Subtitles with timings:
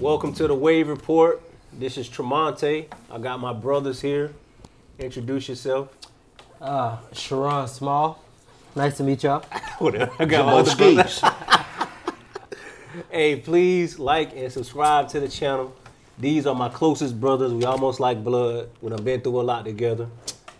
[0.00, 1.42] Welcome to the Wave Report.
[1.74, 2.86] This is Tremonte.
[3.10, 4.32] I got my brothers here.
[4.98, 5.94] Introduce yourself.
[6.58, 8.24] Uh, Sharon Small.
[8.74, 9.40] Nice to meet y'all.
[9.78, 10.10] Whatever.
[10.18, 11.22] I got my Both other skis.
[13.10, 15.76] Hey, please like and subscribe to the channel.
[16.18, 17.52] These are my closest brothers.
[17.52, 18.70] We almost like blood.
[18.80, 20.08] We've been through a lot together.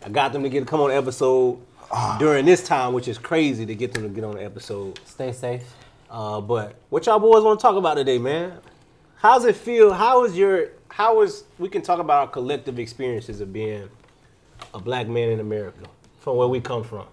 [0.05, 1.59] I got them to get to come on the episode
[2.19, 4.99] during this time, which is crazy to get them to get on the episode.
[5.05, 5.63] Stay safe.
[6.11, 8.59] Uh, but what y'all boys want to talk about today, man?
[9.17, 9.93] How's it feel?
[9.93, 13.89] How is your how is we can talk about our collective experiences of being
[14.75, 15.85] a black man in America
[16.21, 17.07] from where we come from.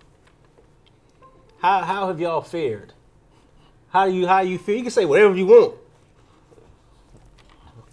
[1.62, 2.94] How how have y'all fared?
[3.90, 4.76] How do you how you feel?
[4.76, 5.76] You can say whatever you want.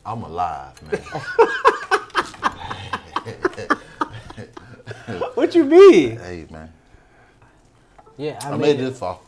[0.04, 1.02] I'm alive, man.
[5.34, 6.18] What you mean?
[6.18, 6.72] hey, man.
[8.18, 9.18] Yeah, I, I mean, made it this far.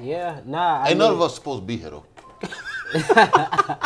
[0.00, 0.82] yeah, nah.
[0.82, 2.04] I Ain't none mean, of us supposed to be here though.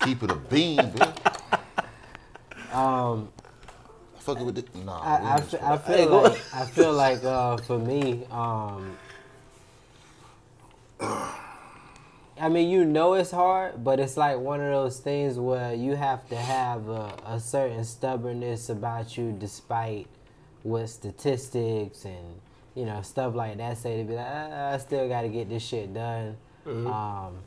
[0.00, 2.74] Keep it a beam, bitch.
[2.74, 3.28] Um,
[4.18, 4.74] Fuck it with it.
[4.84, 5.00] Nah.
[5.00, 8.26] we I, I, ain't fe- supposed- I feel like I feel like uh, for me,
[8.30, 8.96] um,
[12.40, 15.96] I mean, you know it's hard, but it's like one of those things where you
[15.96, 20.06] have to have a, a certain stubbornness about you, despite
[20.62, 22.40] what statistics and
[22.74, 25.48] you know stuff like that say to be like, "Ah, I still got to get
[25.48, 26.36] this shit done.
[26.86, 27.38] Um,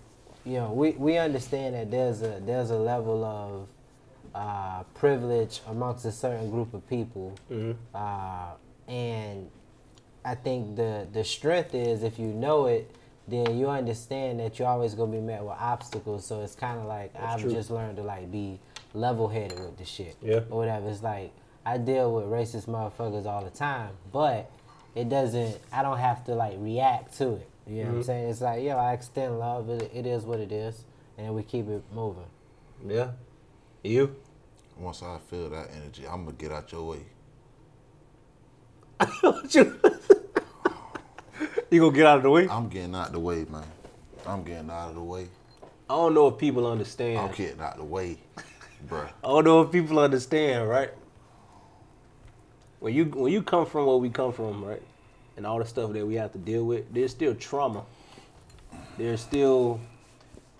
[0.45, 3.67] you know, we, we understand that there's a there's a level of
[4.33, 7.35] uh, privilege amongst a certain group of people,
[7.93, 8.51] uh,
[8.87, 9.49] and
[10.25, 12.89] I think the the strength is if you know it,
[13.27, 16.25] then you understand that you're always gonna be met with obstacles.
[16.25, 17.51] So it's kind of like I've true.
[17.51, 18.59] just learned to like be
[18.93, 20.41] level headed with the shit, Yeah.
[20.49, 20.89] or whatever.
[20.89, 21.31] It's like
[21.65, 24.49] I deal with racist motherfuckers all the time, but
[24.95, 25.57] it doesn't.
[25.71, 27.47] I don't have to like react to it.
[27.67, 28.01] You know what I'm mm-hmm.
[28.03, 28.29] saying?
[28.29, 29.69] It's like yo, I extend love.
[29.69, 30.83] It, it is what it is,
[31.17, 32.25] and we keep it moving.
[32.85, 33.11] Yeah.
[33.83, 34.15] You?
[34.77, 37.05] Once I feel that energy, I'm gonna get out your way.
[39.21, 39.79] What you
[41.71, 42.49] You gonna get out of the way?
[42.49, 43.63] I'm getting out of the way, man.
[44.27, 45.29] I'm getting out of the way.
[45.89, 47.17] I don't know if people understand.
[47.17, 48.17] I'm getting out of the way,
[48.89, 49.09] bruh.
[49.23, 50.89] I don't know if people understand, right?
[52.81, 54.81] When you when you come from where we come from, right,
[55.37, 57.85] and all the stuff that we have to deal with, there's still trauma.
[58.97, 59.79] There's still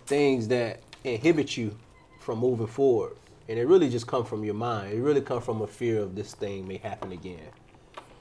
[0.06, 1.76] things that inhibit you
[2.20, 3.12] from moving forward,
[3.50, 4.94] and it really just come from your mind.
[4.94, 7.50] It really come from a fear of this thing may happen again.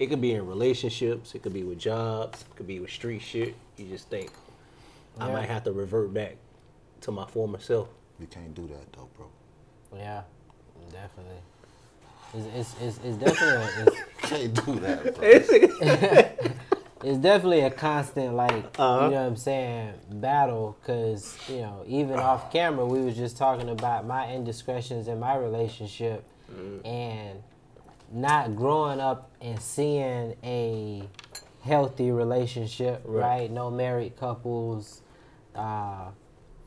[0.02, 1.36] It could be in relationships.
[1.36, 2.42] It could be with jobs.
[2.42, 3.54] It could be with street shit.
[3.78, 4.32] You just think
[5.20, 6.38] I might have to revert back
[7.02, 7.88] to my former self.
[8.20, 9.28] You can't do that though, bro.
[9.96, 10.24] Yeah,
[10.92, 11.38] definitely.
[12.34, 15.16] It's, it's, it's, it's definitely it's, can't do that,
[16.34, 16.50] bro.
[17.08, 19.06] it's definitely a constant like Uh-huh.
[19.06, 23.38] you know what I'm saying battle because you know even off camera we was just
[23.38, 26.24] talking about my indiscretions in my relationship
[26.84, 27.44] and
[28.14, 31.04] not growing up and seeing a
[31.64, 33.42] healthy relationship Right.
[33.42, 35.02] right, no married couples
[35.56, 36.06] uh,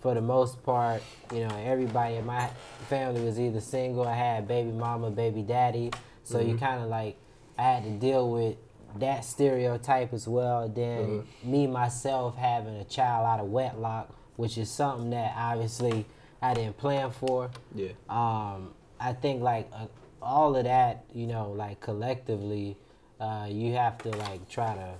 [0.00, 1.02] for the most part
[1.32, 2.48] you know everybody in my
[2.88, 5.90] family was either single I had baby mama baby daddy
[6.22, 7.16] so you kind of like
[7.58, 8.56] I had to deal with
[8.96, 10.68] that stereotype as well.
[10.68, 16.06] Then me myself having a child out of wedlock, which is something that obviously
[16.40, 17.50] I didn't plan for.
[17.74, 17.88] Yeah.
[18.08, 19.86] Um, I think like uh,
[20.24, 22.76] all of that, you know, like collectively,
[23.20, 24.94] uh, you have to like try to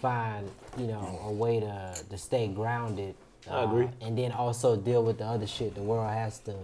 [0.00, 3.14] find, you know, a way to to stay grounded.
[3.50, 3.86] I agree.
[3.86, 6.54] uh, and then also deal with the other shit the world has to,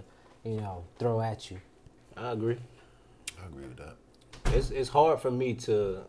[0.45, 1.59] you know, throw at you.
[2.17, 2.59] I agree.
[3.43, 3.97] I agree with that.
[4.57, 6.03] It's it's hard for me to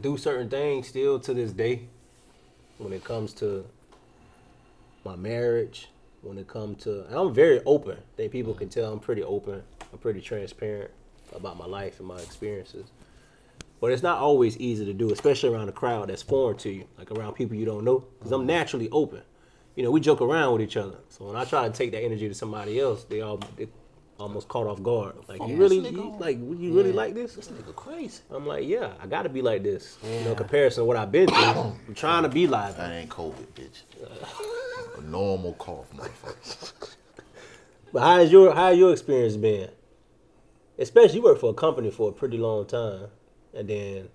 [0.00, 1.88] do certain things still to this day
[2.78, 3.64] when it comes to
[5.04, 5.88] my marriage,
[6.22, 7.96] when it comes to I'm very open.
[7.96, 9.62] I think people can tell I'm pretty open.
[9.92, 10.90] I'm pretty transparent
[11.34, 12.86] about my life and my experiences.
[13.80, 16.84] But it's not always easy to do, especially around a crowd that's foreign to you,
[16.98, 18.04] like around people you don't know.
[18.18, 19.22] Because I'm naturally open.
[19.76, 20.96] You know, we joke around with each other.
[21.08, 23.68] So when I try to take that energy to somebody else, they all they
[24.18, 25.14] almost caught off guard.
[25.28, 26.96] Like, you really, you, on- like, you really Yeah.
[26.96, 27.34] like this?
[27.34, 28.20] This nigga crazy.
[28.30, 29.96] I'm like, yeah, I gotta be like this.
[30.02, 31.36] You know, in comparison to what I've been through.
[31.36, 32.76] I'm trying to be live.
[32.76, 33.82] That ain't COVID, bitch.
[34.98, 36.72] A normal cough, motherfucker.
[37.92, 39.70] But how has your how your experience been?
[40.78, 43.06] Especially you worked for a company for a pretty long time,
[43.54, 44.08] and then.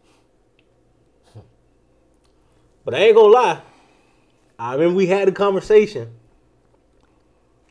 [2.85, 3.61] But I ain't gonna lie.
[4.59, 6.13] I remember we had a conversation.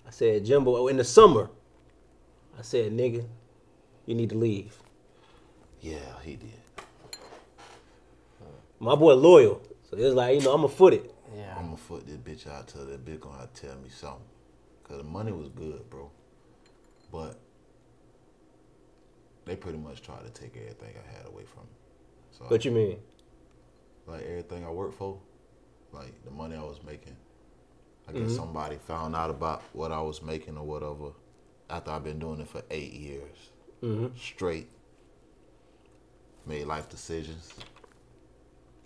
[0.07, 1.51] I said, Jimbo, in the summer,
[2.63, 3.27] I said, nigga,
[4.07, 4.77] you need to leave.
[5.81, 5.99] Yeah.
[6.23, 6.61] he did.
[8.79, 9.61] My boy loyal,
[9.91, 11.13] so it's like you know I'm a foot it.
[11.37, 11.57] Yeah.
[11.59, 14.23] I'm gonna foot this bitch out till that bitch gonna have to tell me something.
[14.85, 16.09] Cause the money was good, bro.
[17.11, 17.37] But
[19.45, 21.77] they pretty much tried to take everything I had away from me.
[22.31, 22.99] So What you mean?
[24.07, 25.19] like everything I worked for,
[25.91, 27.17] like the money I was making.
[28.09, 28.37] I guess mm-hmm.
[28.37, 31.11] somebody found out about what I was making or whatever
[31.73, 33.51] after I've been doing it for eight years
[33.83, 34.09] mm-hmm.
[34.17, 34.69] straight.
[36.47, 37.55] Made life decisions,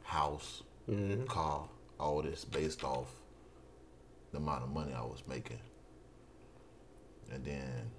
[0.02, 1.24] house, mm-hmm.
[1.24, 1.68] car,
[1.98, 3.08] all this based off
[4.32, 5.58] the amount of money I was making.
[7.32, 7.90] And then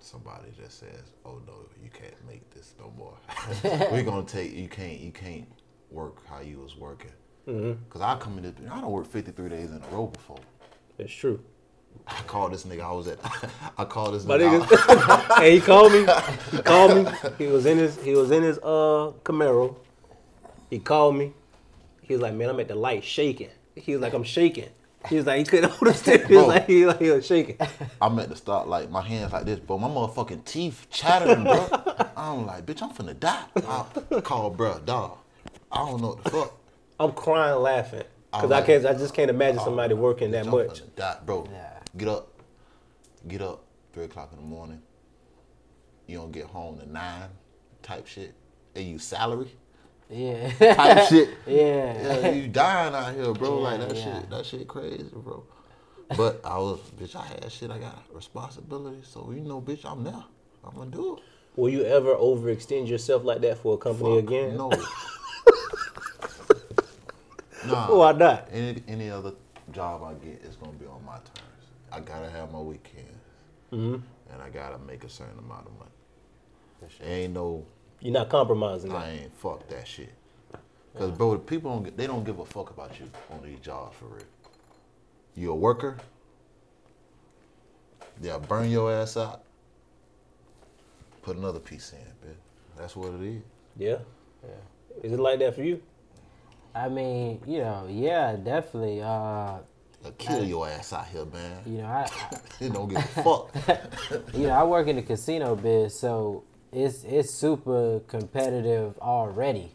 [0.00, 3.16] somebody just says, "Oh no, you can't make this no more.
[3.92, 5.48] We're gonna take you can't you can't
[5.90, 7.12] work how you was working."
[7.46, 7.84] Mm-hmm.
[7.88, 10.40] Cause I come in this, I don't work 53 days in a row before.
[10.98, 11.40] It's true.
[12.06, 12.80] I called this nigga.
[12.82, 13.18] I was at.
[13.78, 14.60] I called this My nigga.
[14.60, 16.06] niggas, hey, he called me.
[16.50, 17.12] He called me.
[17.38, 19.76] He was in his he was in his uh Camaro.
[20.70, 21.32] He called me.
[22.02, 23.50] He was like, man, I'm at the light shaking.
[23.76, 24.68] He was like, I'm shaking.
[25.08, 26.26] He was like, he couldn't hold his stick.
[26.26, 27.56] He was like, he, like, he was shaking.
[28.02, 29.78] I'm at the start, like my hands like this, bro.
[29.78, 31.68] My motherfucking teeth chattering, bro.
[32.16, 33.44] I'm like, bitch, I'm finna die.
[33.56, 35.18] I call, bro, dog.
[35.70, 36.52] I don't know what the fuck.
[36.98, 38.02] I'm crying laughing
[38.32, 38.86] because I'm I like- can't.
[38.86, 40.80] I just can't imagine somebody working that Bitch, I'm much.
[40.82, 41.48] finna die, bro.
[41.50, 41.70] Yeah.
[41.98, 42.28] Get up,
[43.26, 44.80] get up, three o'clock in the morning.
[46.06, 47.28] You don't get home to nine,
[47.82, 48.34] type shit.
[48.76, 49.50] And you salary,
[50.08, 50.52] Yeah.
[50.74, 51.30] type shit.
[51.46, 52.20] yeah.
[52.20, 53.58] Yeah, you dying out here, bro.
[53.58, 54.20] like that yeah.
[54.20, 55.42] shit, that shit crazy, bro.
[56.16, 57.16] But I was, bitch.
[57.16, 57.72] I had shit.
[57.72, 60.22] I got responsibility, so you know, bitch, I'm there.
[60.64, 61.22] I'm gonna do it.
[61.56, 64.56] Will you ever overextend yourself like that for a company Fuck again?
[64.56, 64.68] No.
[67.66, 67.92] nah.
[67.92, 68.48] Why not?
[68.52, 69.32] Any any other
[69.72, 71.47] job I get is gonna be on my terms.
[71.92, 73.08] I gotta have my weekends,
[73.72, 73.94] Mm-hmm.
[74.32, 75.90] and I gotta make a certain amount of money.
[77.02, 77.64] Ain't no,
[78.00, 78.92] You're not compromising.
[78.92, 79.22] I That.
[79.22, 80.12] ain't fuck that shit.
[80.96, 84.06] Cause bro, people don't they don't give a fuck about you on these jobs for
[84.06, 84.24] real.
[85.36, 85.96] You a worker,
[88.20, 89.42] they'll burn your ass out.
[91.22, 91.98] Put another piece in,
[92.28, 92.34] bitch.
[92.76, 93.42] That's what it is.
[93.76, 93.98] Yeah.
[94.42, 95.02] Yeah.
[95.02, 95.80] Is it like that for you?
[96.74, 99.02] I mean, you know, yeah, definitely.
[99.02, 99.58] Uh,
[100.02, 101.60] They'll kill your ass out here, man.
[101.66, 102.08] you know, I,
[102.60, 103.54] They don't give a fuck.
[104.34, 109.72] you know, I work in the casino biz, so it's it's super competitive already.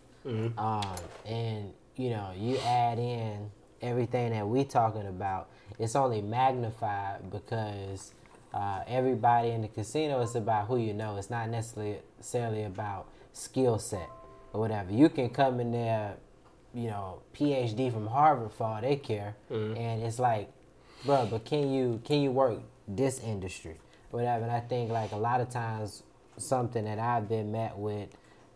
[0.58, 7.30] Um, and you know, you add in everything that we talking about, it's only magnified
[7.30, 8.14] because
[8.54, 11.18] uh, everybody in the casino is about who you know.
[11.18, 14.10] It's not necessarily necessarily about skill set
[14.54, 14.94] or whatever.
[14.94, 16.16] You can come in there,
[16.74, 20.52] you know, PhD from Harvard for all they care, and it's like,
[21.06, 23.78] bro, but can you can you work this industry,
[24.12, 24.44] whatever?
[24.44, 26.04] And I think like a lot of times,
[26.38, 28.10] something that I've been met with,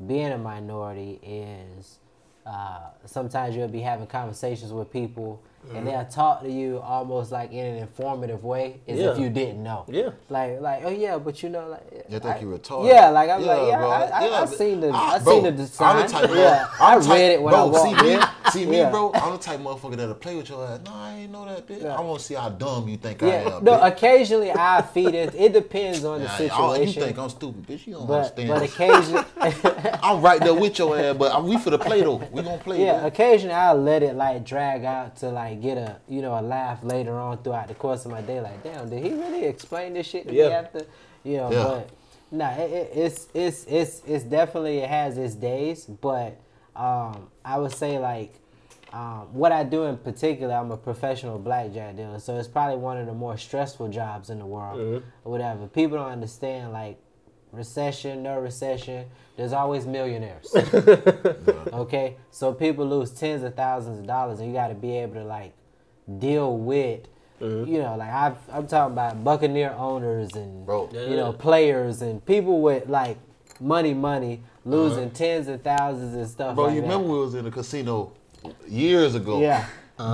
[0.05, 1.99] being a minority is.
[2.45, 5.41] Uh, sometimes you'll be having conversations with people
[5.73, 9.61] and they'll talk to you almost like in an informative way as if you didn't
[9.61, 9.83] know.
[9.89, 10.11] Yeah.
[10.29, 12.87] Like, like, oh yeah, but you know, like, They think I- you retarded.
[12.87, 13.89] Yeah, like I'm like, Yeah, yeah, bro.
[13.89, 15.49] I, I, Yeah, I but- seen the, Ah, I bro, seen the
[15.79, 18.05] I'm the type, yeah, I I'm the type- read it when bro, I walked see
[18.07, 18.21] me, in.
[18.51, 18.89] See me, Yeah.
[18.91, 19.11] bro.
[19.13, 20.79] I'm the type motherfucker that'll play with your ass.
[20.85, 21.83] No, I ain't know that, bitch.
[21.83, 21.97] Yeah.
[21.97, 23.63] I want to see how dumb you think I am.
[23.63, 23.73] no.
[23.73, 23.87] bitch.
[23.91, 25.35] Occasionally, I feed it.
[25.35, 26.55] It depends on the situation.
[26.57, 27.85] oh, you think I'm stupid, bitch?
[27.87, 28.49] You don't but understand.
[28.49, 29.23] but occasionally,
[30.01, 32.21] I'm right there with your ass, but we for the play though.
[32.31, 32.85] We gonna play.
[32.85, 33.05] yeah, bitch.
[33.07, 36.83] occasionally I'll let it like drag out to like get a you know a laugh
[36.83, 38.39] later on throughout the course of my day.
[38.41, 40.47] Like, damn, did he really explain this shit to me Yeah.
[40.49, 40.85] after?
[41.23, 41.63] You know, Yeah.
[41.63, 41.89] but
[42.31, 46.37] nah, it, it, it's it's it's it's definitely it has its days, but
[46.75, 48.33] um, I would say like.
[48.93, 52.97] Um, what I do in particular, I'm a professional blackjack dealer, so it's probably one
[52.97, 55.67] of the more stressful jobs in the world, or whatever.
[55.67, 56.97] People don't understand like
[57.51, 59.05] recession, no recession.
[59.35, 60.53] There's always millionaires.
[61.73, 65.15] Okay, so people lose tens of thousands of dollars, and you got to be able
[65.15, 65.53] to like
[66.17, 67.01] deal with,
[67.39, 67.71] mm-hmm.
[67.71, 70.89] you know, like I've, I'm talking about Buccaneer owners and Bro.
[70.93, 73.17] you know players and people with like
[73.59, 75.13] money, money losing uh-huh.
[75.13, 76.55] tens of thousands and stuff.
[76.55, 76.87] Bro, like you that.
[76.87, 78.13] remember we was in a casino
[78.67, 79.39] years ago?
[79.39, 79.65] Yeah.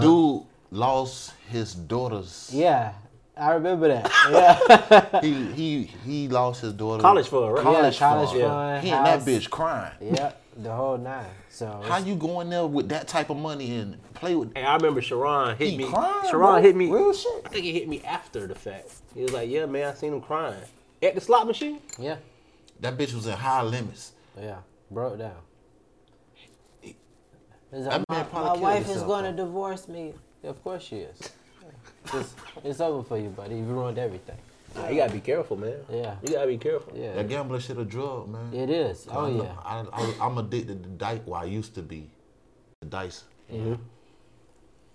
[0.01, 2.49] Dude lost his daughter's.
[2.51, 2.93] Yeah,
[3.35, 4.11] I remember that.
[5.13, 7.01] Yeah, He he he lost his daughter.
[7.01, 7.63] College fund, right?
[7.63, 8.41] College, yeah, college fund.
[8.43, 8.83] fund.
[8.83, 9.91] He and that bitch crying.
[10.01, 11.25] Yeah, the whole nine.
[11.49, 14.53] So How you going there with that type of money and play with?
[14.55, 15.85] Hey, I remember Sharon hit He me.
[15.89, 16.61] crying, Sharon bro.
[16.61, 16.89] hit me.
[16.91, 17.31] Real shit.
[17.45, 18.89] I think he hit me after the fact.
[19.15, 20.55] He was like, "Yeah, man, I seen him crying
[21.01, 22.17] at the slot machine." yeah,
[22.81, 24.11] That bitch was in high limits.
[24.39, 24.57] yeah,
[24.91, 25.35] broke down.
[26.81, 30.13] He's like, my, my killed wife is going to divorce me.
[30.43, 31.17] Of course she is.
[32.13, 32.33] It's,
[32.63, 33.55] it's over for you, buddy.
[33.55, 34.37] You ruined everything.
[34.75, 35.75] Nah, you gotta be careful, man.
[35.91, 36.15] Yeah.
[36.23, 36.93] You gotta be careful.
[36.97, 38.51] Yeah, That gambling shit a drug, man.
[38.53, 39.07] it is.
[39.11, 39.55] Oh I know- yeah.
[39.63, 41.19] I, I, I'm addicted to dice.
[41.25, 42.09] Well, I used to be.
[42.81, 43.23] The dice.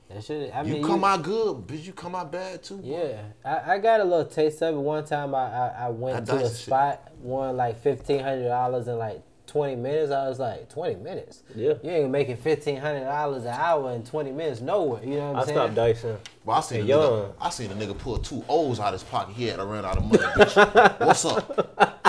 [0.09, 0.55] That shit.
[0.55, 1.85] I You mean, come out good, bitch.
[1.85, 2.81] You come out bad too.
[2.83, 4.79] Yeah, I, I got a little taste of it.
[4.79, 6.67] One time I I, I went That to a dice shit.
[6.67, 10.13] spot, won like fifteen hundred dollars in like twenty minutes.
[10.13, 11.43] I was like, twenty minutes?
[11.57, 11.75] Yeah.
[11.83, 15.03] You ain't making fifteen hundred dollars an hour in twenty minutes nowhere.
[15.03, 15.57] You know what I'm I saying?
[15.57, 16.17] stopped dicing.
[16.45, 17.33] Well, I seen Hey, a nigga, young.
[17.41, 19.35] I seen a nigga pull two O's out his pocket.
[19.35, 20.19] He had to run out of money.
[20.19, 21.01] Bitch.
[21.07, 22.05] What's up?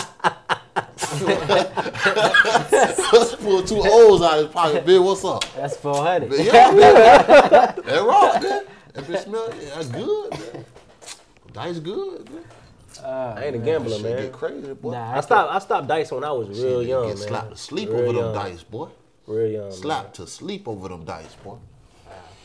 [3.40, 5.04] pull two O's out his pocket, bitch.
[5.04, 5.44] What's up?
[5.56, 6.32] That's four hundred.
[6.34, 6.76] Yeah, man.
[6.76, 8.66] That rock, man.
[8.94, 9.50] That bitch smell.
[9.62, 10.66] Yeah, that's good, man.
[11.54, 12.44] Dice good, man.
[13.04, 14.22] Ah, I ain't a That gambler, shit man.
[14.24, 14.92] get crazy, boy.
[14.92, 15.54] Nah, I stopped.
[15.54, 17.28] I stopped dicing when I was Shit, real young, get man.
[17.28, 18.34] slapped to sleep Real over young.
[18.34, 18.90] them dice, boy.
[19.28, 19.72] Real young.
[19.72, 21.58] Slapped to sleep over them dice, boy.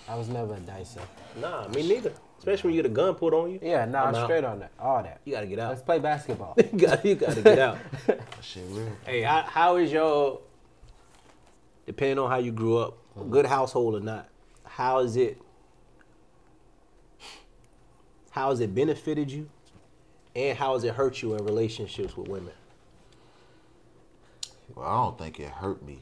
[0.07, 1.01] I was never a dicer.
[1.41, 1.41] Man.
[1.41, 2.13] Nah, me neither.
[2.39, 3.59] Especially when you get a gun put on you.
[3.63, 4.27] Yeah, nah, I'm I'm out.
[4.27, 4.71] straight on that.
[4.79, 5.21] All that.
[5.25, 5.71] You gotta get out.
[5.71, 6.55] Let's play basketball.
[6.59, 7.03] you got.
[7.05, 7.79] You gotta get out.
[8.43, 8.93] Shit real.
[9.07, 10.41] Hey, how, how is your?
[11.87, 13.31] Depending on how you grew up, mm-hmm.
[13.31, 14.29] good household or not,
[14.65, 15.41] how is it?
[18.31, 19.49] How has it benefited you,
[20.35, 22.53] and how has it hurt you in relationships with women?
[24.75, 26.01] Well, I don't think it hurt me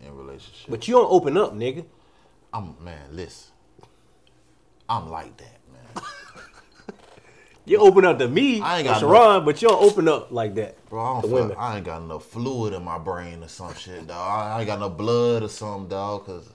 [0.00, 0.66] in relationships.
[0.68, 1.84] But you don't open up, nigga.
[2.52, 3.52] I'm man, listen.
[4.88, 6.04] I'm like that, man.
[7.66, 10.54] You open up to me, I ain't got Sharon, but you don't open up like
[10.54, 11.56] that Bro, I don't feel, women.
[11.58, 14.16] I ain't got enough fluid in my brain or some shit, dog.
[14.16, 16.50] I ain't got no blood or something, dog, cause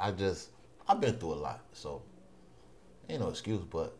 [0.00, 0.48] I just
[0.88, 2.00] I've been through a lot, so
[3.10, 3.94] ain't no excuse, but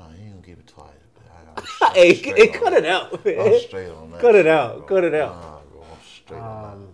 [0.00, 0.88] uh, he ain't gonna give it twice.
[1.30, 3.40] I, I'm hey, straight hey, cut it out, man.
[3.40, 4.20] I'm straight on that.
[4.20, 5.36] Cut it out, cut it out.
[5.36, 6.88] Nah, bro, I'm straight on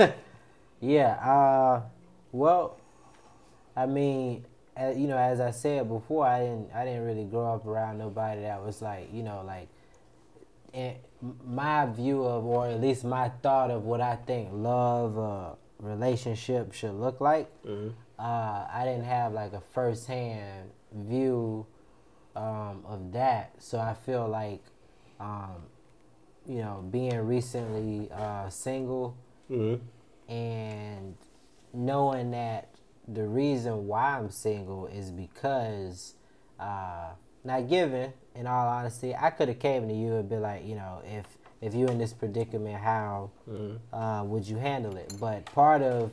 [0.00, 0.12] Um,
[0.80, 1.12] yeah.
[1.14, 1.82] Uh,
[2.32, 2.76] well,
[3.76, 4.44] I mean,
[4.80, 7.98] uh, you know, as I said before, I didn't, I didn't really grow up around
[7.98, 9.68] nobody that was like, you know, like,
[10.72, 10.96] and
[11.46, 16.72] my view of, or at least my thought of what I think love, uh, relationship
[16.72, 17.48] should look like.
[18.18, 21.66] Uh, I didn't have like a first-hand view
[22.36, 24.62] um, of that, so I feel like,
[25.20, 25.66] um,
[26.46, 29.16] you know, being recently uh, single
[29.48, 29.74] hmm
[30.28, 31.16] and
[31.74, 32.68] knowing that
[33.06, 36.14] the reason why I'm single is because,
[36.58, 37.10] uh,
[37.44, 40.76] not given, in all honesty, I could have came to you and be like, you
[40.76, 41.26] know, if
[41.60, 43.30] if you're in this predicament, how
[43.92, 45.14] uh, would you handle it?
[45.20, 46.12] But part of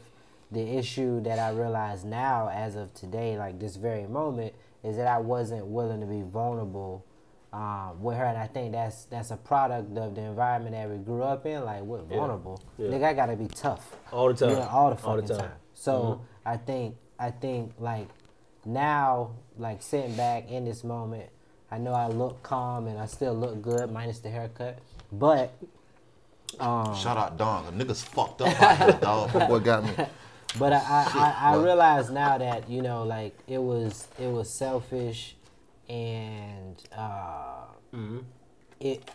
[0.52, 5.08] the issue that I realize now, as of today, like this very moment, is that
[5.08, 7.06] I wasn't willing to be vulnerable
[7.54, 10.98] um, with her, and I think that's that's a product of the environment that we
[10.98, 11.64] grew up in.
[11.66, 12.62] Like, we're vulnerable.
[12.78, 12.88] Yeah.
[12.88, 13.96] Nigga, I gotta be tough.
[14.12, 14.58] All the time.
[14.58, 15.38] Yeah, all the All the time.
[15.38, 15.48] time.
[15.50, 15.56] Mm-hmm.
[15.74, 18.08] So I think I think like
[18.66, 21.30] now, like sitting back in this moment,
[21.70, 24.80] I know I look calm and I still look good, minus the haircut.
[25.12, 25.54] But
[26.60, 26.96] um.
[26.96, 29.34] Shout out Don, the niggas fucked up out here, dog.
[29.34, 29.92] My boy got me.
[30.60, 34.50] But I, I, I, I realize now that you know, like it was it was
[34.50, 35.36] selfish,
[35.89, 37.65] and uh,
[38.79, 39.10] it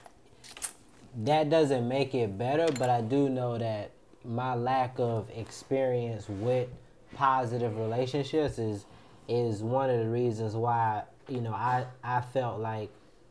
[1.24, 2.66] that doesn't make it better.
[2.78, 3.90] But I do know that
[4.24, 6.68] my lack of experience with
[7.14, 8.84] positive relationships is
[9.28, 12.90] is one of the reasons why you know I I felt like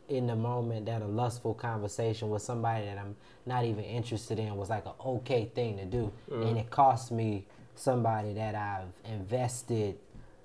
[0.09, 3.15] in the moment that a lustful conversation with somebody that I'm
[3.47, 7.45] not even interested in was like an okay thing to do, and it cost me
[7.75, 9.97] somebody that I've invested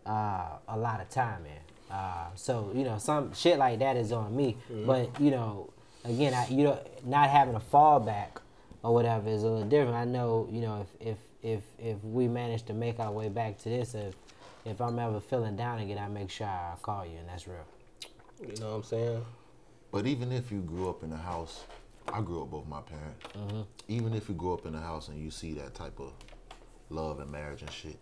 [0.07, 1.95] uh, a lot of time in.
[1.95, 4.57] Uh, so you know, some shit like that is on me.
[4.87, 5.73] But you know,
[6.05, 8.39] again, I you know, not having a fallback
[8.83, 9.97] or whatever is a little different.
[9.97, 13.59] I know, you know, if if if if we manage to make our way back
[13.59, 14.15] to this, if
[14.65, 17.57] if I'm ever feeling down again, I make sure I call you, and that's real.
[18.41, 19.25] You know what I'm saying?
[19.91, 21.65] But even if you grew up in a house,
[22.13, 23.27] I grew up both my parents.
[23.37, 23.63] Mm-hmm.
[23.89, 26.13] Even if you grew up in a house and you see that type of
[26.91, 27.99] love and marriage and shit,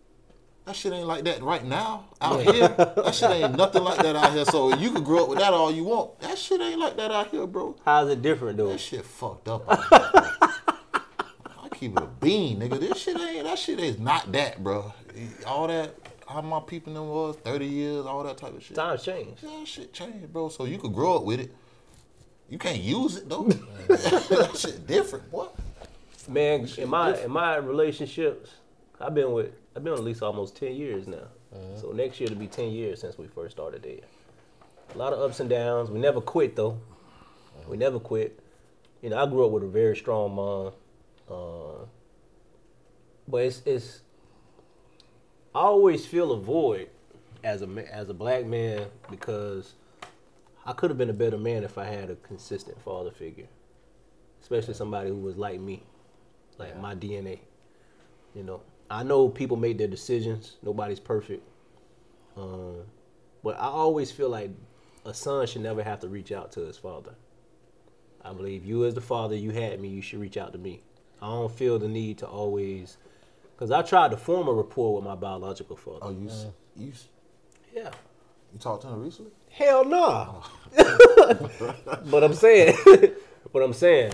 [0.68, 2.68] that shit ain't like that right now out here.
[2.68, 4.44] That shit ain't nothing like that out here.
[4.44, 6.20] So you can grow up with that all you want.
[6.20, 7.74] That shit ain't like that out here, bro.
[7.86, 8.68] How's it different though?
[8.68, 9.64] That shit fucked up.
[9.66, 10.50] out here, bro.
[11.64, 12.78] I keep it a bean, nigga.
[12.78, 13.44] This shit ain't.
[13.44, 14.92] That shit is not that, bro.
[15.46, 15.94] All that.
[16.28, 18.76] How my people them was thirty years, all that type of shit.
[18.76, 19.38] Times change.
[19.42, 20.50] Yeah, shit changed, bro.
[20.50, 21.54] So you could grow up with it.
[22.50, 23.44] You can't use it though.
[23.88, 25.46] that shit different, boy.
[26.28, 28.50] Man, in my in my relationships,
[29.00, 31.28] I've been with I've been with at least almost ten years now.
[31.76, 34.04] So next year it'll be ten years since we first started dating.
[34.94, 35.90] A lot of ups and downs.
[35.90, 36.78] We never quit though.
[37.68, 38.38] We never quit.
[39.02, 40.72] You know, I grew up with a very strong mom.
[41.30, 41.84] Uh,
[43.26, 44.02] but it's it's
[45.54, 46.88] I always feel a void
[47.44, 49.74] as a as a black man because
[50.66, 53.46] I could have been a better man if I had a consistent father figure,
[54.42, 55.82] especially somebody who was like me,
[56.58, 56.80] like Yeah.
[56.80, 57.40] my DNA.
[58.34, 58.60] You know,
[58.90, 60.56] I know people make their decisions.
[60.62, 61.42] Nobody's perfect,
[62.36, 62.76] um,
[63.42, 64.50] but I always feel like
[65.04, 67.14] a son should never have to reach out to his father.
[68.24, 69.88] I believe you, as the father, you had me.
[69.88, 70.82] You should reach out to me.
[71.22, 72.96] I don't feel the need to always,
[73.54, 75.98] because I tried to form a rapport with my biological father.
[76.02, 76.92] Oh, you s you
[77.74, 77.90] Yeah.
[78.52, 79.32] you talked to him recently?
[79.50, 80.42] Hell no.
[82.10, 82.76] but I'm saying,
[83.52, 84.12] but I'm saying,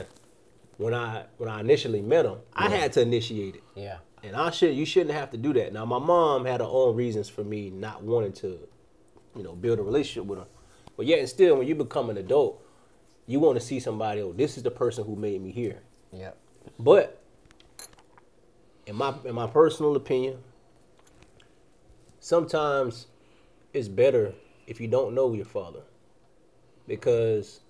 [0.79, 3.99] when I when I initially met him, I had to initiate it, Yeah.
[4.25, 5.73] And I should you shouldn't have to do that.
[5.73, 8.59] Now my mom had her own reasons for me not wanting to,
[9.37, 10.47] you know, build a relationship with her.
[10.97, 12.61] but yet and still, when you become an adult,
[13.27, 14.23] you want to see somebody.
[14.23, 15.83] Oh, this is the person who made me here.
[16.13, 16.33] Yeah.
[16.79, 17.21] But
[18.87, 20.39] in my in my personal opinion,
[22.21, 23.07] sometimes
[23.73, 24.35] it's better
[24.67, 25.83] if you don't know your father
[26.87, 27.61] because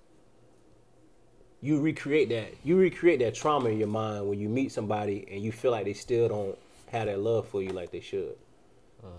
[1.65, 5.41] you recreate that you recreate that trauma in your mind when you meet somebody and
[5.41, 6.57] you feel like they still don't
[6.91, 8.35] have that love for you like they should.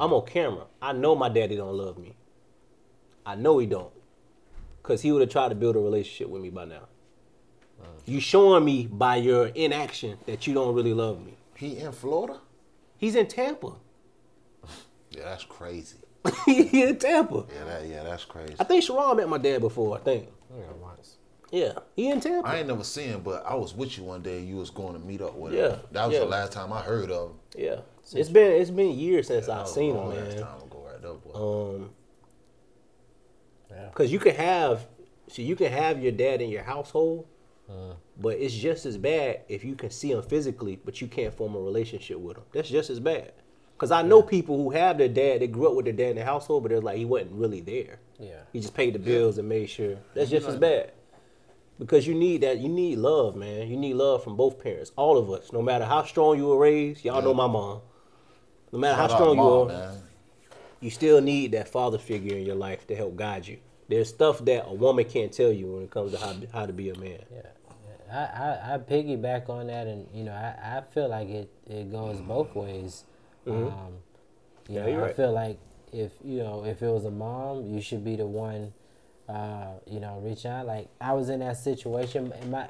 [0.00, 0.64] I'm on camera.
[0.82, 2.14] I know my daddy don't love me.
[3.24, 3.92] I know he don't.
[4.82, 6.88] Cause he would have tried to build a relationship with me by now.
[8.04, 11.34] You showing me by your inaction that you don't really love me.
[11.56, 12.40] He in Florida?
[12.96, 13.72] He's in Tampa.
[15.10, 15.96] Yeah, that's crazy.
[16.44, 17.46] he in Tampa.
[17.54, 18.56] Yeah, that yeah, that's crazy.
[18.58, 19.96] I think Sharon met my dad before.
[19.96, 20.28] I think.
[20.50, 21.15] Yeah, once.
[21.56, 22.46] Yeah, he in Tampa.
[22.46, 24.40] I ain't never seen him, but I was with you one day.
[24.42, 25.58] You was going to meet up with him.
[25.58, 25.80] Yeah, him.
[25.92, 26.20] That was yeah.
[26.20, 27.36] the last time I heard of him.
[27.56, 27.76] yeah,
[28.12, 30.42] it's been it's been years since That I've seen him, long ass man.
[30.42, 31.74] Time ago, right there, boy.
[31.76, 31.90] Um,
[33.70, 33.88] Yeah.
[33.88, 34.86] because you can have,
[35.28, 37.26] so you can have your dad in your household,
[37.70, 37.94] Uh.
[38.20, 41.54] but it's just as bad if you can see him physically, but you can't form
[41.54, 42.44] a relationship with him.
[42.52, 43.32] That's just as bad.
[43.76, 46.16] Because I know people who have their dad, they grew up with their dad in
[46.16, 47.98] the household, but they're like he wasn't really there.
[48.18, 48.40] Yeah.
[48.52, 49.96] He just paid the bills and made sure.
[50.14, 50.92] That's just as bad.
[51.78, 52.58] Because you need that.
[52.58, 53.68] You need love, man.
[53.68, 54.92] You need love from both parents.
[54.96, 55.52] All of us.
[55.52, 57.82] No matter how strong you were raised, y'all know my mom.
[58.72, 60.02] No matter Shout how strong you are, man.
[60.80, 63.58] you still need that father figure in your life to help guide you.
[63.88, 66.72] There's stuff that a woman can't tell you when it comes to how, how to
[66.72, 67.20] be a man.
[67.30, 67.42] Yeah,
[68.08, 68.12] yeah.
[68.12, 71.90] I, I, I piggyback on that, and you know, I, I feel like it, it
[71.92, 73.04] goes both ways.
[73.48, 74.74] Um, you Mm-hmm.
[74.74, 75.16] Yeah, know, I right.
[75.16, 75.58] feel like
[75.92, 78.72] if you know, if it was a mom, you should be the one,
[79.28, 80.66] uh, you know, reach out.
[80.66, 82.68] Like I was in that situation, and my,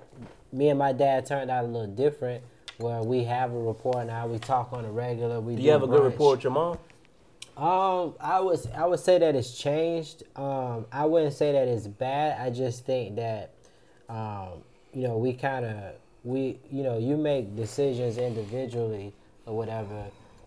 [0.53, 2.43] me and my dad turned out a little different,
[2.79, 4.27] where we have a rapport now.
[4.27, 5.41] We talk on a regular.
[5.41, 6.11] We Do do you have a good brunch.
[6.13, 6.79] rapport with your mom?
[7.57, 10.25] Um, I was I would say that it's changed.
[10.37, 12.39] Um, I wouldn't say that it's bad.
[12.41, 13.53] I just think that,
[14.11, 19.15] um, you know, we kind of we you know you make decisions individually
[19.47, 20.05] or whatever,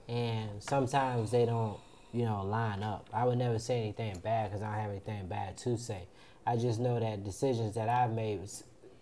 [0.07, 1.79] and sometimes they don't
[2.11, 3.09] you know line up.
[3.13, 6.07] I would never say anything bad because I don't have anything bad to say.
[6.45, 8.41] I just know that decisions that I've made,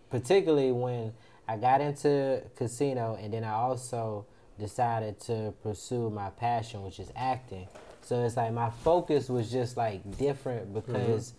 [0.09, 1.13] particularly when
[1.47, 4.25] I got into casino and then I also
[4.59, 7.67] decided to pursue my passion, which is acting.
[8.01, 11.33] So it's like my focus was just like different because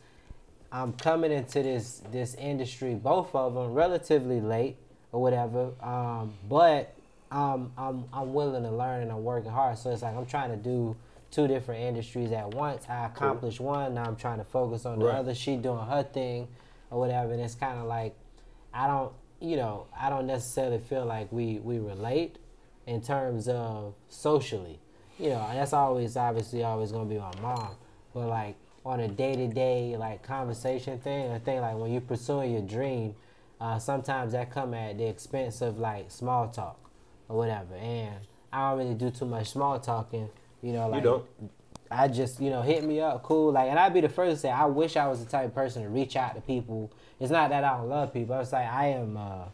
[0.70, 4.76] I'm coming into this this industry, both of them relatively late
[5.12, 5.72] or whatever.
[5.83, 6.94] Um, but
[7.31, 9.78] um, I'm I'm willing to learn and I'm working hard.
[9.78, 10.96] So it's like I'm trying to do
[11.31, 12.87] two different industries at once.
[12.88, 15.17] I accomplished one, now I'm trying to focus on the Right.
[15.17, 15.35] other.
[15.35, 16.49] She doing her thing
[16.91, 18.14] or whatever, and it's kind of like
[18.73, 22.38] I don't, you know, I don't necessarily feel like we we relate
[22.87, 24.79] in terms of socially.
[25.19, 27.71] You know, and that's always obviously always gonna be my mom.
[28.14, 32.01] But like on a day to day like conversation thing, I think like when you're
[32.01, 33.14] pursuing your dream,
[33.61, 36.79] uh, sometimes that come at the expense of like small talk
[37.29, 37.75] or whatever.
[37.75, 38.14] And
[38.53, 40.31] I don't really do too much small talking.
[40.62, 41.25] You know, like don't?
[41.90, 43.53] I just, you know, hit me up, cool.
[43.53, 45.55] Like, and I'd be the first to say, I wish I was the type of
[45.55, 46.92] person to reach out to people.
[47.18, 48.38] It's not that I don't love people.
[48.40, 49.44] It's like I am uh,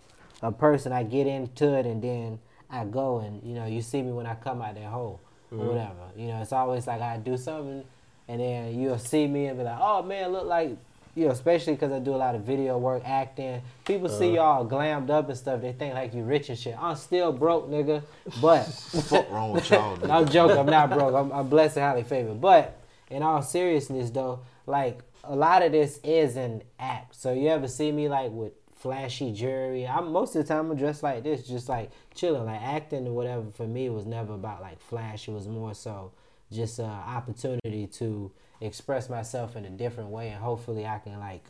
[0.42, 0.92] a person.
[0.92, 2.40] I get into it and then
[2.70, 5.20] I go, and you know, you see me when I come out that hole
[5.52, 6.10] or whatever.
[6.16, 7.84] You know, it's always like I do something,
[8.26, 10.76] and then you'll see me and be like, oh man, look like.
[11.14, 13.62] You know, especially because I do a lot of video work, acting.
[13.84, 14.42] People see uh.
[14.42, 15.60] y'all glammed up and stuff.
[15.60, 16.76] They think like you rich and shit.
[16.80, 18.02] I'm still broke, nigga.
[18.40, 19.96] But Fuck wrong with y'all?
[19.98, 20.10] nigga?
[20.10, 20.58] I'm joking.
[20.58, 21.14] I'm not broke.
[21.14, 22.40] I'm, I'm blessed and highly favored.
[22.40, 27.14] But in all seriousness, though, like a lot of this is an act.
[27.14, 29.86] So you ever see me like with flashy jewelry?
[29.86, 33.12] I'm most of the time I'm dressed like this, just like chilling, like acting or
[33.12, 33.44] whatever.
[33.52, 35.28] For me, was never about like flash.
[35.28, 36.12] It was more so
[36.52, 38.30] just an opportunity to
[38.60, 41.44] express myself in a different way, and hopefully I can like,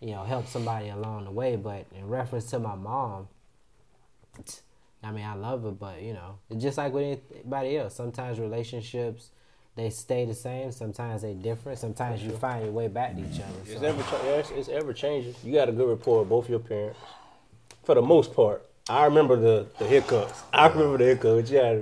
[0.00, 1.56] you know, help somebody along the way.
[1.56, 3.28] But in reference to my mom,
[5.02, 7.94] I mean, I love her, but you know, just like with anybody else.
[7.94, 9.30] Sometimes relationships
[9.78, 10.72] they stay the same.
[10.72, 11.78] Sometimes they different.
[11.78, 13.60] Sometimes you find your way back to each other.
[13.64, 15.36] It's ever cha- yeah, it's, it's ever changing.
[15.44, 16.98] You got a good rapport with both your parents,
[17.84, 18.68] for the most part.
[18.88, 20.42] I remember the, the hiccups.
[20.52, 21.50] I remember the hiccups.
[21.50, 21.78] Yeah,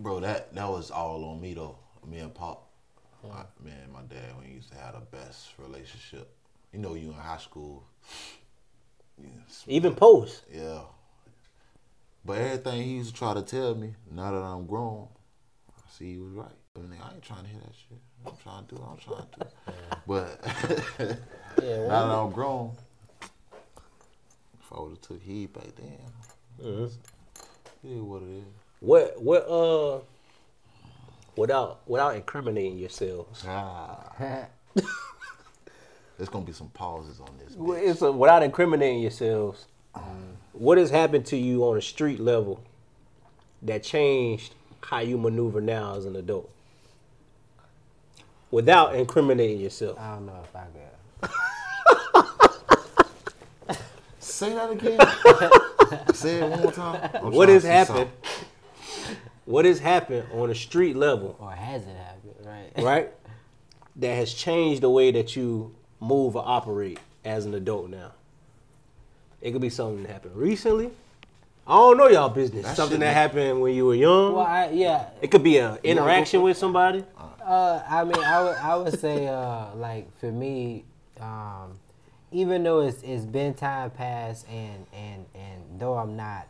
[0.00, 1.76] Bro, that that was all on me though.
[2.10, 2.64] Me and Pop.
[3.22, 6.30] My, me and my dad, we used to have the best relationship.
[6.72, 7.84] You know, you in high school.
[9.66, 10.44] Even post.
[10.52, 10.80] Yeah.
[12.24, 15.08] But everything he used to try to tell me, now that I'm grown,
[15.70, 16.52] I see he was right.
[16.74, 17.98] But nigga, I ain't trying to hear that shit.
[18.26, 19.46] I'm trying to do what I'm trying to do.
[20.06, 21.18] But
[21.62, 22.72] yeah, now that I'm grown,
[24.60, 25.98] if I would have took heed back then,
[26.62, 26.84] Mm-hmm.
[27.86, 28.44] it is what it is.
[28.80, 30.00] What what uh
[31.38, 33.44] without without incriminating yourselves.
[33.46, 34.10] Ah.
[36.16, 37.54] There's gonna be some pauses on this.
[37.56, 37.78] Well.
[37.80, 39.66] It's a, without incriminating yourselves.
[40.52, 42.60] What has happened to you on a street level
[43.62, 46.50] that changed how you maneuver now as an adult?
[48.50, 49.96] Without incriminating yourself.
[49.98, 50.66] I don't know if I
[53.68, 53.78] could.
[54.18, 54.98] Say that again.
[56.14, 57.10] Say it one more time.
[57.14, 58.10] I'm What has happened?
[59.48, 59.54] Something.
[59.54, 62.34] What has happened on a street level, Or has it happened?
[62.44, 62.72] Right.
[62.84, 63.12] right?
[63.96, 68.12] that has changed the way that you move or operate as an adult now.
[69.40, 70.90] It could be something that happened recently.
[71.66, 72.64] I don't know y'all business.
[72.64, 74.34] That something that make- happened when you were young.
[74.34, 75.10] Well, I, yeah.
[75.20, 77.04] It could be an interaction with somebody.
[77.44, 80.84] Uh, I mean, I would, I would say, uh, like for me,
[81.20, 81.78] um,
[82.30, 86.46] even though it's it's been time past and and and though I'm not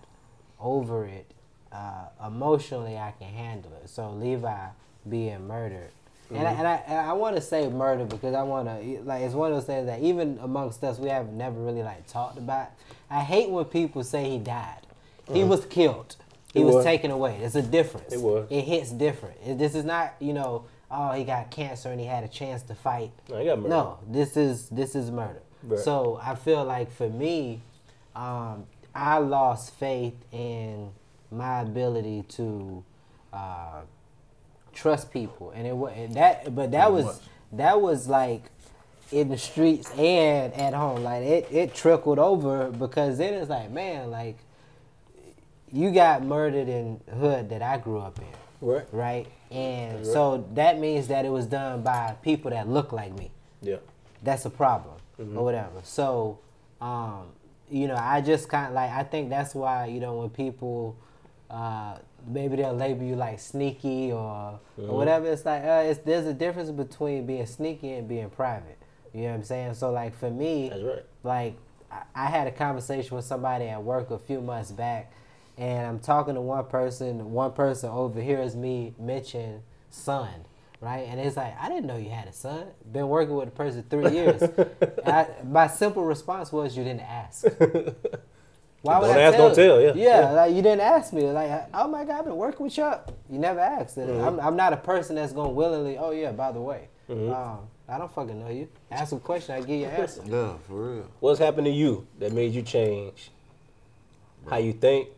[0.60, 1.30] over it,
[1.72, 3.88] uh, emotionally I can handle it.
[3.88, 4.66] So Levi
[5.08, 5.90] being murdered,
[6.30, 9.22] and I, and I and I want to say murder because I want to like
[9.22, 12.38] it's one of those things that even amongst us we have never really like talked
[12.38, 12.68] about.
[13.10, 14.86] I hate when people say he died.
[15.32, 16.16] He was killed.
[16.54, 16.84] He was was.
[16.84, 17.36] taken away.
[17.40, 18.12] There's a difference.
[18.12, 18.46] It was.
[18.50, 19.36] It hits different.
[19.44, 22.62] It- this is not, you know, oh, he got cancer and he had a chance
[22.62, 23.10] to fight.
[23.28, 23.70] No, he got murdered.
[23.70, 25.42] No, this is this is murder.
[25.62, 25.78] Right.
[25.78, 27.60] So I feel like for me,
[28.16, 30.90] um, I lost faith in
[31.30, 32.84] my ability to
[33.32, 33.80] uh,
[34.72, 36.54] trust people, and it was that.
[36.54, 37.20] But that Pretty was
[37.52, 38.44] that was like
[39.10, 41.02] in the streets and at home.
[41.02, 44.36] Like it, it trickled over because then it's like, man, like
[45.72, 48.24] you got murdered in hood that I grew up in
[48.66, 48.86] Right.
[48.92, 49.26] right?
[49.50, 50.06] And Right.
[50.06, 53.30] so that means that it was done by people that look like me.
[53.62, 53.76] Yeah.
[54.22, 55.80] That's a problem or whatever.
[55.84, 56.38] So,
[56.80, 57.26] um,
[57.70, 60.96] you know, I just kind of like I think that's why you know when people
[61.50, 65.26] uh, maybe they'll label you like sneaky or, or whatever.
[65.26, 68.78] It's like uh, it's, there's a difference between being sneaky and being private.
[69.14, 69.74] You know what I'm saying?
[69.74, 71.04] So like for me, That's right.
[71.22, 71.56] like
[71.90, 75.10] I, I had a conversation with somebody at work a few months back,
[75.56, 77.32] and I'm talking to one person.
[77.32, 80.28] One person overhears me mention son,
[80.82, 81.06] right?
[81.08, 82.66] And it's like I didn't know you had a son.
[82.92, 84.42] Been working with the person three years.
[85.06, 87.46] I, my simple response was you didn't ask.
[88.82, 89.92] Why would Don't I ask, tell don't tell, yeah.
[89.94, 90.30] yeah, Yeah.
[90.30, 91.22] like you didn't ask me.
[91.24, 92.92] Like, oh my God, I've been working with you.
[93.28, 93.96] You never asked.
[93.96, 94.24] And Mm-hmm.
[94.24, 95.98] I'm, I'm not a person that's gonna willingly.
[95.98, 98.68] Oh yeah, by the way, um, I don't fucking know you.
[98.90, 100.22] Ask a question, I give you an answer.
[100.26, 101.06] Yeah, for real.
[101.20, 103.30] What's happened to you that made you change
[104.48, 105.08] how you think?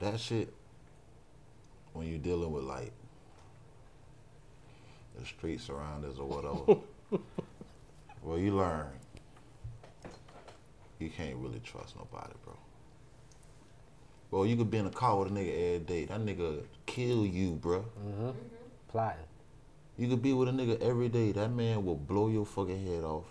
[0.00, 0.52] That shit,
[1.92, 2.92] when you're dealing with like
[5.18, 6.80] the street surroundings or whatever,
[8.22, 8.86] well, you learn
[10.98, 12.54] you can't really trust nobody, bro.
[14.30, 16.04] Bro, you could be in a car with a nigga every day.
[16.06, 17.80] That nigga kill you, bro.
[17.80, 18.22] Mm-hmm.
[18.22, 18.38] Mm-hmm.
[18.88, 19.24] Plotting.
[19.96, 21.32] You could be with a nigga every day.
[21.32, 23.26] That man will blow your fucking head off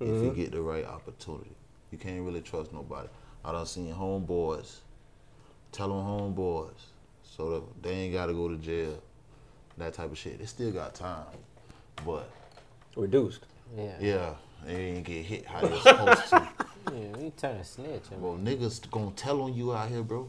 [0.00, 0.34] if you mm-hmm.
[0.36, 1.56] get the right opportunity.
[1.90, 3.08] You can't really trust nobody.
[3.44, 4.78] I done seen homeboys
[5.72, 6.70] tell them homeboys
[7.22, 9.02] so that they ain't got to go to jail.
[9.76, 10.38] That type of shit.
[10.38, 11.24] They still got time,
[12.06, 12.30] but
[12.96, 13.46] Reduced.
[13.76, 13.96] Yeah.
[14.00, 16.48] yeah, they ain't get hit how they supposed to.
[16.92, 18.02] Yeah, you turn a snitch.
[18.10, 20.28] I mean, Bro, niggas gonna tell on you out here, bro.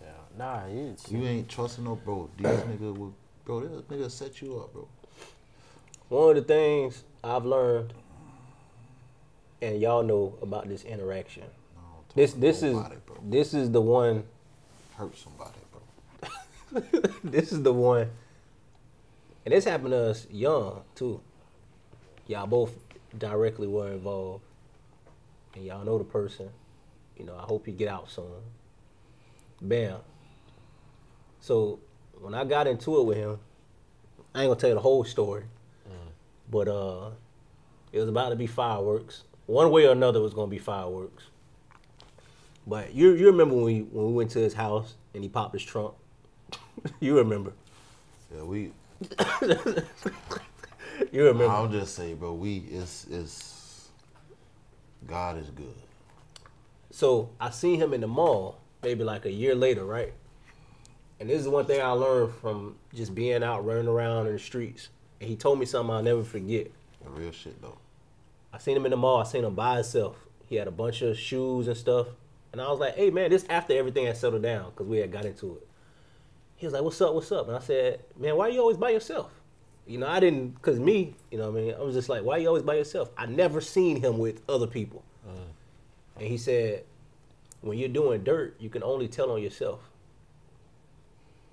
[0.00, 0.08] yeah.
[0.36, 0.96] Nah, you.
[1.08, 2.28] You ain't trusting no bro.
[2.36, 3.60] These niggas will, bro.
[3.60, 4.88] This nigga set you up, bro.
[6.08, 7.94] One of the things I've learned,
[9.62, 11.44] and y'all know about this interaction.
[11.76, 13.16] No, don't This to this is bro.
[13.24, 14.24] this is the one.
[14.96, 17.10] hurt somebody, bro.
[17.24, 18.10] this is the one.
[19.44, 21.20] And this happened to us young too.
[22.26, 22.72] Y'all both
[23.18, 24.42] directly were involved,
[25.54, 26.48] and y'all know the person.
[27.16, 28.42] You know, I hope you get out soon.
[29.60, 29.98] Bam.
[31.40, 31.78] So
[32.20, 33.38] when I got into it with him,
[34.34, 35.44] I ain't gonna tell you the whole story,
[36.50, 37.10] but uh,
[37.92, 39.22] it was about to be fireworks.
[39.46, 41.24] One way or another, it was gonna be fireworks.
[42.66, 45.52] But you you remember when we when we went to his house and he popped
[45.52, 45.94] his trunk?
[47.00, 47.52] you remember?
[48.34, 48.72] Yeah, we.
[51.12, 51.52] You remember?
[51.52, 53.63] I'll just say, bro, we it's it's.
[55.06, 55.74] God is good.
[56.90, 60.12] So I seen him in the mall maybe like a year later, right?
[61.18, 64.38] And this is one thing I learned from just being out running around in the
[64.38, 64.88] streets.
[65.20, 66.70] And he told me something I'll never forget.
[67.02, 67.78] The real shit though.
[68.52, 69.20] I seen him in the mall.
[69.20, 70.16] I seen him by himself.
[70.46, 72.08] He had a bunch of shoes and stuff.
[72.52, 75.10] And I was like, hey, man, this after everything had settled down because we had
[75.10, 75.66] got into it.
[76.56, 77.48] He was like, what's up, what's up?
[77.48, 79.32] And I said, man, why are you always by yourself?
[79.86, 81.74] You know, I didn't, because me, you know what I mean?
[81.74, 83.10] I was just like, why you always by yourself?
[83.18, 85.02] I never seen him with other people.
[86.16, 86.84] And he said,
[87.60, 89.80] when you're doing dirt, you can only tell on yourself.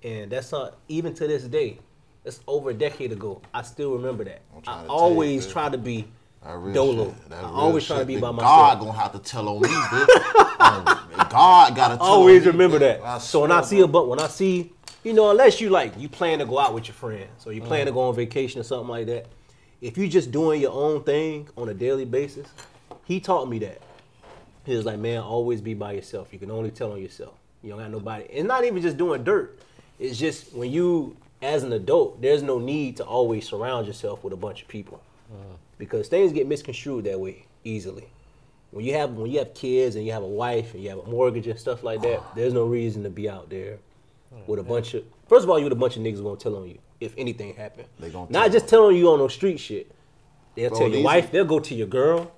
[0.04, 1.78] And that's not, even to this day,
[2.24, 3.42] that's over a decade ago.
[3.52, 4.42] I still remember that.
[4.52, 6.06] I to tell you, always try to be
[6.72, 7.14] dolo.
[7.30, 8.50] I always try to be by God myself.
[8.56, 10.60] God gonna have to tell on me, bitch.
[10.60, 10.84] Um,
[11.28, 13.18] God gotta tell always on me, remember that.
[13.22, 16.08] So when I see a but when I see, you know, unless you like you
[16.08, 17.68] plan to go out with your friends or you mm-hmm.
[17.68, 19.26] plan to go on vacation or something like that,
[19.80, 22.46] if you're just doing your own thing on a daily basis,
[23.04, 23.80] he taught me that.
[24.64, 26.32] He was like, man, always be by yourself.
[26.32, 27.34] You can only tell on yourself.
[27.62, 28.24] You don't got nobody.
[28.30, 29.58] It's not even just doing dirt.
[29.98, 34.32] It's just when you, as an adult, there's no need to always surround yourself with
[34.32, 35.54] a bunch of people mm-hmm.
[35.78, 38.06] because things get misconstrued that way easily.
[38.70, 41.00] When you have when you have kids and you have a wife and you have
[41.00, 43.78] a mortgage and stuff like that, there's no reason to be out there
[44.46, 45.04] with a bunch of.
[45.28, 47.54] First of all, you with a bunch of niggas gonna tell on you if anything
[47.54, 47.86] happen.
[47.98, 49.90] They gonna not tell just telling you on no street shit.
[50.54, 51.30] They'll Bro, tell your wife.
[51.30, 52.32] They'll go to your girl.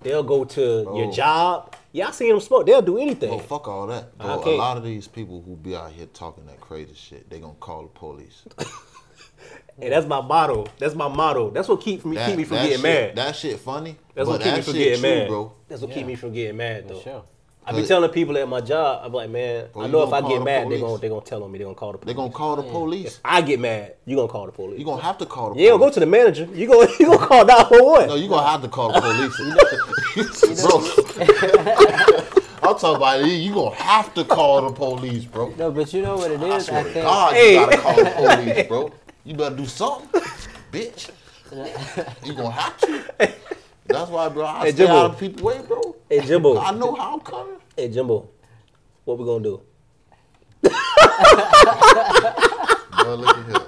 [0.00, 1.74] They'll go to your job.
[1.92, 2.66] Yeah, I seen them smoke.
[2.66, 3.30] They'll do anything.
[3.30, 4.18] Bro, fuck all that.
[4.18, 7.38] Bro, a lot of these people who be out here talking that crazy shit, they
[7.38, 8.44] gonna call the police.
[9.80, 10.66] And that's my motto.
[10.78, 11.50] That's my motto.
[11.50, 13.16] That's what keep me That, keep me from getting shit, mad.
[13.16, 13.96] That shit funny.
[14.14, 15.52] That's what keep me from getting true, mad, bro.
[15.68, 15.96] That's what Yeah.
[15.96, 17.00] keep me from getting mad though.
[17.00, 17.24] sure.
[17.66, 20.20] I be telling people at my job, I'm like, man, Bro, I know if I
[20.20, 21.58] get the mad, they're gonna they gonna tell on me.
[21.58, 22.06] They're gonna call the police.
[22.06, 23.20] They're gonna call the police.
[23.24, 24.78] I get mad, you're gonna call the police.
[24.78, 26.46] You're gonna have to call the yeah, go to the manager.
[26.52, 28.08] You're gonna you gonna call 911.
[28.08, 29.36] No, you're gonna have to call the police.
[30.62, 30.80] bro.
[32.70, 33.32] I'm talking about you.
[33.32, 35.54] You gonna have to call the police, bro.
[35.58, 36.52] No, but you know what it is.
[36.52, 37.54] I swear I to think God, Hey.
[37.54, 38.92] you gotta call the police, bro.
[39.24, 40.20] You better do something,
[40.72, 41.10] bitch.
[42.24, 43.04] You gonna have to.
[43.86, 44.46] That's why, bro.
[44.46, 44.94] I Hey, stay Jimbo.
[44.96, 45.93] out of people's way, bro.
[46.14, 47.56] Hey Jimbo, I know how I'm coming.
[47.76, 48.28] hey Jimbo,
[49.04, 49.60] what we gonna do?
[50.62, 50.70] Bro,
[53.16, 53.66] look at here.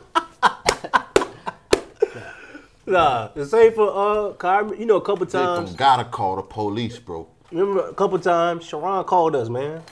[2.87, 5.73] Nah, the same for uh, Car- you know, a couple times.
[5.73, 7.27] They gotta call the police, bro.
[7.51, 9.83] Remember a couple times, Sharon called us, man.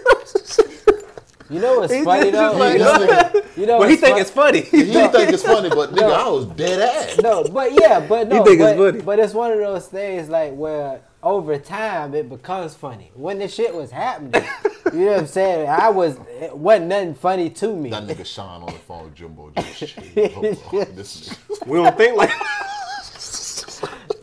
[1.52, 2.60] you know what's He funny just though.
[2.60, 4.60] like- you know, you know But he think fun- it's funny.
[4.72, 7.20] You think it's funny, but nigga, I was dead ass.
[7.22, 9.02] no, but yeah, but no, think it's but, funny.
[9.04, 13.12] but it's one of those things like where over time it becomes funny.
[13.14, 14.44] When the shit was happening,
[14.94, 15.70] you know what I'm saying?
[15.70, 17.90] I was it wasn't nothing funny to me.
[17.92, 20.34] That nigga Sean on the phone with Jimbo just chilling.
[20.36, 21.68] Oh, this nigga.
[21.68, 22.32] we don't think like.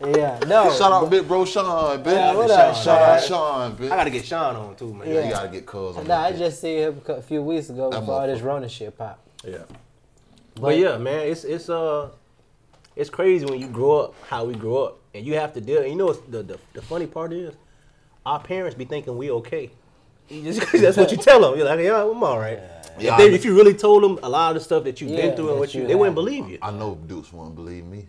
[0.01, 0.71] Yeah, no.
[0.71, 2.05] Shout out big bro Sean, bitch.
[2.13, 3.29] Yeah, what up, Shout out Sean?
[3.29, 3.91] Sean, bitch.
[3.91, 5.09] I gotta get Sean on too, man.
[5.09, 6.37] Yeah, you gotta get cuz on Nah, I bitch.
[6.37, 8.45] just seen him a few weeks ago That before all this motherfucker.
[8.45, 9.19] Rona shit pop.
[9.43, 9.57] Yeah.
[10.55, 12.09] But, But- yeah, man, it's it's uh
[12.95, 15.85] it's crazy when you grow up how we grow up and you have to deal.
[15.85, 17.53] You know the the, the funny part is
[18.25, 19.69] our parents be thinking we okay.
[20.29, 21.57] Just that's what you tell them.
[21.57, 22.59] You're like, yeah, I'm all right.
[22.99, 25.01] Yeah, if, they, I- if you really told them a lot of the stuff that
[25.01, 26.57] you've Yeah, been through and what you, you they wouldn't believe you.
[26.61, 28.07] I know Dukes wouldn't believe me.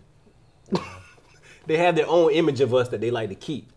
[1.67, 3.71] They have their own image of us that they like to keep,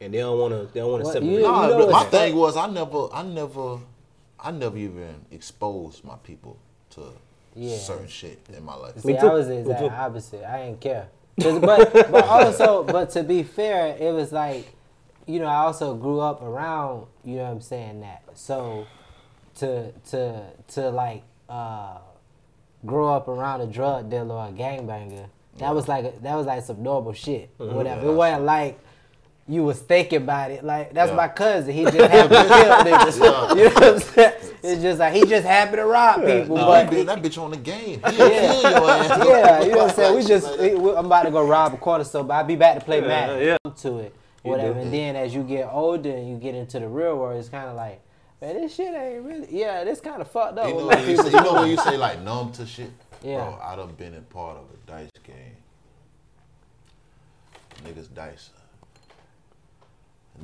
[0.00, 0.72] and they don't want to.
[0.72, 1.30] They don't want to What, separate.
[1.30, 3.78] you- Nah, know my what's thing was I never, I never,
[4.38, 6.56] I never even exposed my people
[6.90, 7.02] to
[7.54, 7.76] Yeah.
[7.78, 8.98] certain shit in my life.
[9.00, 9.26] See, Me too.
[9.28, 10.44] I was the exact opposite.
[10.44, 11.08] I didn't care.
[11.38, 14.74] But but also, but to be fair, it was like,
[15.26, 18.22] you know, I also grew up around, you know what I'm saying, that.
[18.34, 18.86] So
[19.56, 20.42] to to
[20.74, 21.98] to like uh
[22.84, 25.26] grow up around a drug dealer or a gangbanger,
[25.60, 27.50] that was like that was like some normal shit.
[27.58, 27.76] or uh-huh.
[27.76, 28.06] Whatever.
[28.06, 28.78] Yeah, it wasn't like
[29.48, 30.62] you was thinking about it.
[30.64, 31.16] Like that's Yeah.
[31.16, 31.72] my cousin.
[31.74, 33.56] He just happened to kill niggas.
[33.56, 34.32] You know what I'm saying?
[34.62, 36.56] It's just like he just happened to rob people.
[36.56, 38.00] Nah, but he that bitch on the game.
[38.10, 38.28] He Yeah.
[38.28, 38.52] yeah.
[38.60, 39.08] kill your ass.
[39.26, 40.16] yeah, you know what I'm saying.
[40.16, 42.56] We just, like we- I'm about to go rob a corner store, but I'll be
[42.56, 43.42] back to play Madden.
[43.42, 43.56] yeah.
[43.82, 44.78] To it, whatever.
[44.78, 47.68] And then as you get older and you get into the real world, it's kind
[47.68, 48.00] of like,
[48.40, 49.48] man, this shit ain't really.
[49.50, 50.68] Yeah, this kind of fucked up.
[50.68, 52.90] You know, when you, say, you know when you say like numb to shit?
[53.22, 53.36] Yeah.
[53.44, 55.56] Bro, I done been a part of a dice game.
[57.84, 58.50] Niggas dice.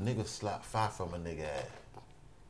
[0.01, 1.65] Niggas slap five from a nigga ass.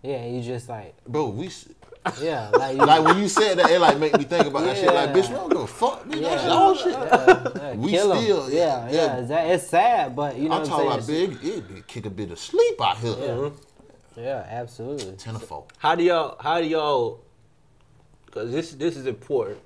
[0.02, 1.50] Yeah, you just like, Bro, we
[2.20, 4.76] yeah, like, you, like when you said that, it like make me think about that
[4.76, 4.86] shit.
[4.92, 6.04] Like, bitch, we don't give a fuck.
[6.04, 6.48] Bitch, that's Yeah.
[6.48, 6.94] y'all shit.
[6.94, 8.22] uh, we kill 'em.
[8.22, 8.92] still- yeah, yeah, yeah.
[9.06, 9.16] yeah.
[9.18, 11.30] It's, that- it's sad, but you know I'm what talking I'm about saying.
[11.30, 11.44] big.
[11.44, 13.50] It be kick a bit of sleep out here.
[14.16, 15.12] Yeah, absolutely.
[15.16, 15.64] Ten or four.
[15.78, 16.36] How do y'all?
[16.40, 17.20] How do y'all
[18.26, 19.58] because this this is important.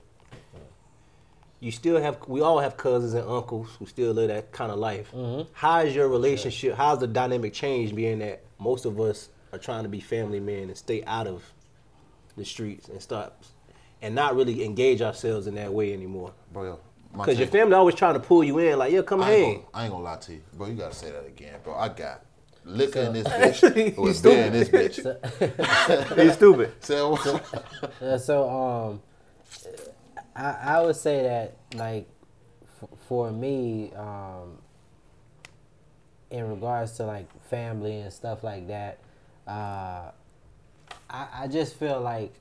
[1.61, 4.79] You still have we all have cousins and uncles who still live that kind of
[4.79, 5.13] life.
[5.53, 6.75] How is your relationship?
[6.75, 7.95] How's the dynamic change?
[7.95, 11.43] Being that most of us are trying to be family men and stay out of
[12.37, 13.43] the streets and stop
[14.01, 16.33] and not really engage ourselves in that way anymore.
[16.53, 16.79] bro.
[17.13, 19.55] Because your family always trying to pull you in, like, yeah, come I hang.
[19.55, 20.69] gonna, I ain't gonna lie to you, bro.
[20.69, 21.75] You gotta say that again, bro.
[21.75, 22.25] I got
[22.65, 23.95] liquor in this bitch.
[23.97, 26.17] You with beer in this bitch.
[26.23, 26.73] He's stupid.
[26.85, 27.27] Say what?
[28.01, 29.03] Uh, so um,
[30.41, 32.09] I I would say that like
[32.83, 34.59] f- for me um,
[36.31, 38.99] in regards to like family and stuff like that,
[39.47, 40.11] uh,
[41.11, 42.33] I I just feel like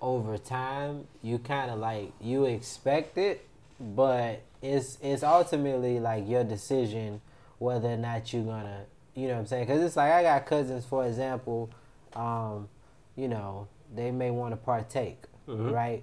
[0.00, 3.46] over time you kind of like you expect it,
[3.80, 7.20] but it's it's ultimately like your decision
[7.58, 10.46] whether or not you're gonna you know what I'm saying because it's like I got
[10.46, 11.70] cousins for example,
[12.14, 12.68] um,
[13.16, 15.22] you know they may want to partake,
[15.70, 16.02] right?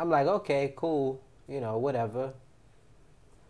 [0.00, 2.32] I'm like okay, cool, you know whatever.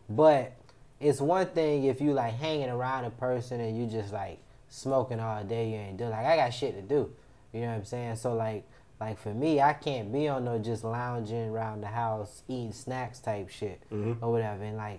[0.09, 0.53] But
[0.99, 5.21] it's one thing if you like hanging around a person and you just like smoking
[5.21, 7.13] all day, you ain't doing like I got shit to do.
[7.53, 8.17] You know what I'm saying?
[8.17, 8.65] So like
[9.01, 13.21] like for me, I can't be on no just lounging around the house eating snacks
[13.21, 14.23] type shit mm-hmm.
[14.23, 14.65] or whatever.
[14.65, 14.99] And like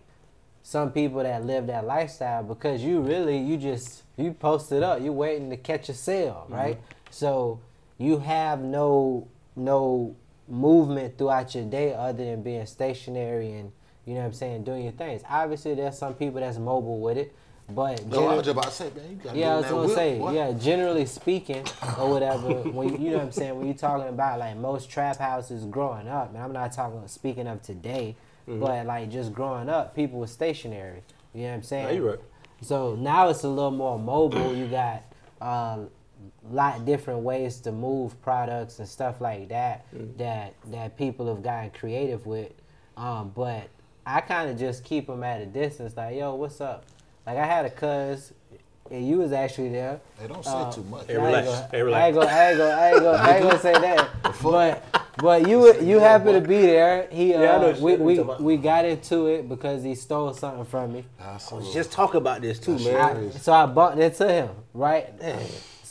[0.64, 5.02] some people that live that lifestyle because you really you just you post it up,
[5.02, 6.78] you waiting to catch a sale, right?
[6.78, 7.08] Mm-hmm.
[7.10, 7.60] So
[7.98, 10.16] you have no no
[10.52, 13.72] movement throughout your day other than being stationary and
[14.06, 15.22] you know what I'm saying, doing your things.
[15.30, 17.34] Obviously there's some people that's mobile with it,
[17.70, 20.18] but No, I was about to say, man, you yeah, I was gonna whip, say,
[20.18, 20.34] boy.
[20.34, 21.66] yeah, generally speaking,
[22.00, 24.90] or whatever, when you, you know what I'm saying, when you're talking about like most
[24.90, 28.16] trap houses growing up, and I'm not talking speaking of today,
[28.50, 28.60] Mm-hmm.
[28.60, 31.04] but like just growing up, people were stationary.
[31.36, 31.86] You know what I'm saying?
[31.86, 32.20] No, you're right.
[32.62, 34.56] So now it's a little more mobile.
[34.56, 35.04] You got
[35.40, 35.82] a
[36.52, 40.18] lot different ways to move products and stuff like that Mm.
[40.18, 42.52] that that people have gotten creative with.
[42.98, 43.68] Um, but
[44.06, 45.96] I kind of just keep them at a distance.
[45.96, 46.86] Like, yo, what's up?
[47.26, 48.34] Like I had a cuz,
[48.90, 50.02] and you was actually there.
[50.20, 51.08] Hey, don't say Uh, too much.
[51.08, 51.48] Hey, I ain't relax.
[51.48, 52.02] gonna- Hey, relax.
[52.02, 54.10] I ain't gonna, I ain't gonna, I ain't gonna, I ain't gonna say that.
[54.44, 54.84] But
[55.18, 57.08] but you you happen to be there.
[57.12, 61.06] He uh, Yeah, we we, we got into it because he stole something from me.
[61.20, 63.32] That's I a was just talk about this too, That man.
[63.36, 65.08] I, so I bumped into him, right?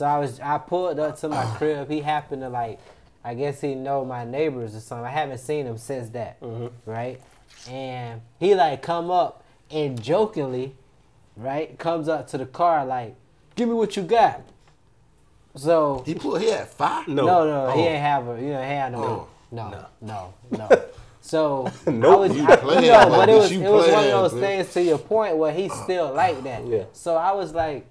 [0.00, 1.90] So I was I pulled up to my crib.
[1.90, 2.78] He happened to like,
[3.22, 5.04] I guess he know my neighbors or something.
[5.04, 6.68] I haven't seen him since that, mm-hmm.
[6.90, 7.20] right?
[7.68, 10.74] And he like come up and jokingly,
[11.36, 13.14] right, comes up to the car like,
[13.56, 14.40] "Give me what you got."
[15.54, 17.06] So He put he had five.
[17.06, 17.26] No.
[17.26, 17.84] no, no, he Oh.
[17.84, 19.28] ain't have a, you know, he had no, Oh.
[19.52, 20.68] no, no, no.
[21.20, 22.04] So Nope.
[22.04, 24.10] I was, You I, playing, you know, but but it was, it was one of
[24.10, 24.40] those bitch.
[24.40, 26.66] things to your point where he's uh, still like that.
[26.66, 26.84] Yeah.
[26.94, 27.86] So I was like,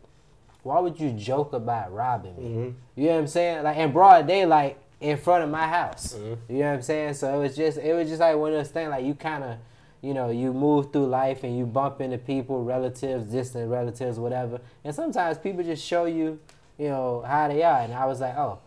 [0.69, 2.43] why would you joke about robbing me?
[2.43, 2.69] Mm-hmm.
[2.95, 3.63] You know what I'm saying?
[3.63, 6.13] Like in broad daylight in front of my house.
[6.13, 6.53] Mm-hmm.
[6.53, 7.13] You know what I'm saying?
[7.15, 8.91] So it was just, it was just like one of those things.
[8.91, 9.57] Like you kind of,
[10.01, 14.61] you know, you move through life and you bump into people, relatives, distant relatives, whatever.
[14.83, 16.39] And sometimes people just show you,
[16.77, 17.79] you know, how they are.
[17.79, 18.59] And I was like, oh,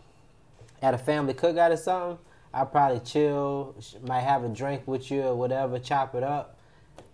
[0.81, 2.17] at a family cookout or something,
[2.53, 6.59] I probably chill, might have a drink with you or whatever, chop it up.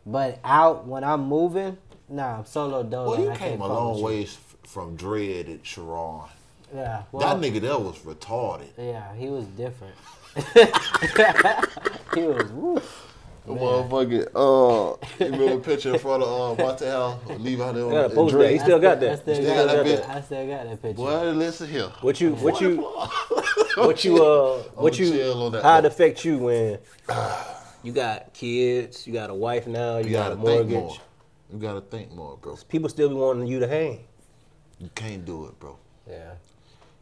[0.04, 1.78] But out when I'm moving,
[2.10, 3.12] nah, I'm solo dolo.
[3.12, 6.22] Well, you I came a long ways from Dread and Sharon.
[6.74, 8.70] Yeah, well, that nigga there was retarded.
[8.78, 9.96] Yeah, he was different.
[12.14, 12.52] he was.
[12.52, 12.82] Woo.
[13.46, 17.88] The motherfucking uh, you remember a picture in front of uh, Montel, leave out there
[17.88, 18.52] I gotta on post that.
[18.52, 19.20] He still got I that.
[19.22, 19.86] still, still got, got that that.
[19.86, 20.10] bit?
[20.10, 20.96] I still got that picture.
[20.98, 21.88] Boy, listen here.
[22.02, 22.76] What you what you
[23.76, 26.78] what you uh what you chill on that how it affect you when
[27.84, 30.74] you got kids, you got a wife now, you, You got gotta a think mortgage.
[30.74, 30.98] more.
[31.52, 32.56] You gotta think more, bro.
[32.68, 34.06] People still be wanting you to hang.
[34.80, 35.78] You can't do it, bro.
[36.10, 36.32] Yeah.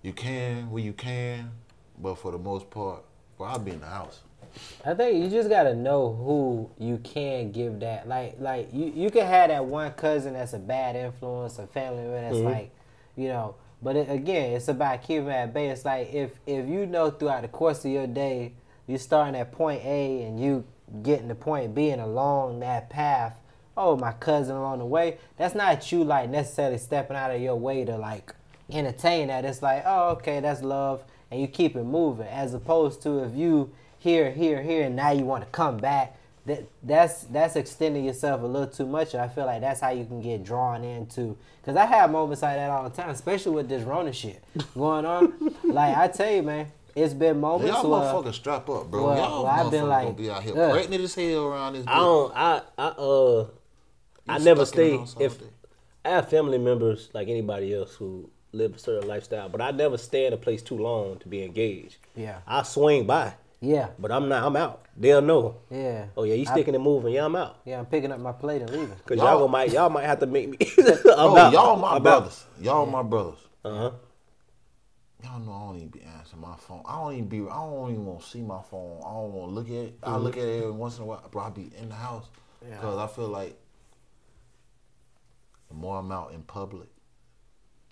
[0.02, 1.52] You can when you can,
[2.00, 3.04] but for the most part,
[3.38, 4.22] bro, I'll be in the house.
[4.86, 8.08] I think you just gotta know who you can give that.
[8.08, 12.04] Like, like you, you can have that one cousin that's a bad influence, a family
[12.04, 12.46] member that's mm-hmm.
[12.46, 12.72] like,
[13.16, 13.56] you know.
[13.82, 15.70] But it, again, it's about keeping it at bay.
[15.70, 18.54] It's like if if you know throughout the course of your day,
[18.88, 20.66] you're starting at point A and you
[21.04, 23.36] getting to point B and along that path.
[23.78, 25.18] Oh, my cousin along the way.
[25.38, 28.34] That's not you like necessarily stepping out of your way to like
[28.72, 29.46] entertain that.
[29.46, 32.28] It's like, oh, okay, that's love, and you keep it moving.
[32.28, 36.18] As opposed to if you here, here, here, and now you want to come back.
[36.48, 39.14] That that's that's extending yourself a little too much.
[39.14, 41.38] And I feel like that's how you can get drawn into.
[41.66, 44.42] Cause I have moments like that all the time, especially with this Rona shit
[44.74, 45.54] going on.
[45.66, 49.08] like I tell you, man, it's been moments Y'all where motherfuckers strap up, bro.
[49.08, 50.72] well, Y'all well, I've motherfuckers been like, gonna be out here ugh.
[50.72, 51.86] pregnant as hell around this.
[51.86, 53.46] I don't I I uh
[54.30, 55.38] I never stuck in the stay if.
[56.06, 59.98] I have family members like anybody else who live a certain lifestyle, but I never
[59.98, 61.98] stay in a place too long to be engaged.
[62.16, 62.40] Yeah.
[62.48, 64.44] I swing by Yeah, But I'm not.
[64.46, 64.86] I'm out.
[64.96, 65.58] They'll know.
[65.70, 66.06] yeah.
[66.16, 67.14] Oh yeah, you I- sticking and moving.
[67.14, 67.58] Yeah, I'm out.
[67.66, 68.96] Yeah, I'm picking up my plate and leaving.
[69.06, 70.58] Cause Y'all- y'all, might y'all might have to make me.
[71.06, 72.46] Oh, y'all my brothers.
[72.62, 73.40] Y'all my brothers.
[73.66, 73.92] Uh huh.
[75.24, 76.84] Y'all know I don't even be answering my phone.
[76.88, 77.40] I don't even be.
[77.42, 79.00] I don't even want to see my phone.
[79.06, 79.98] I don't want to look at it.
[80.04, 81.44] I look at it every once in a while, bro.
[81.44, 82.28] I be in the house
[82.62, 83.58] because I feel like
[85.70, 86.90] the more I'm out in public,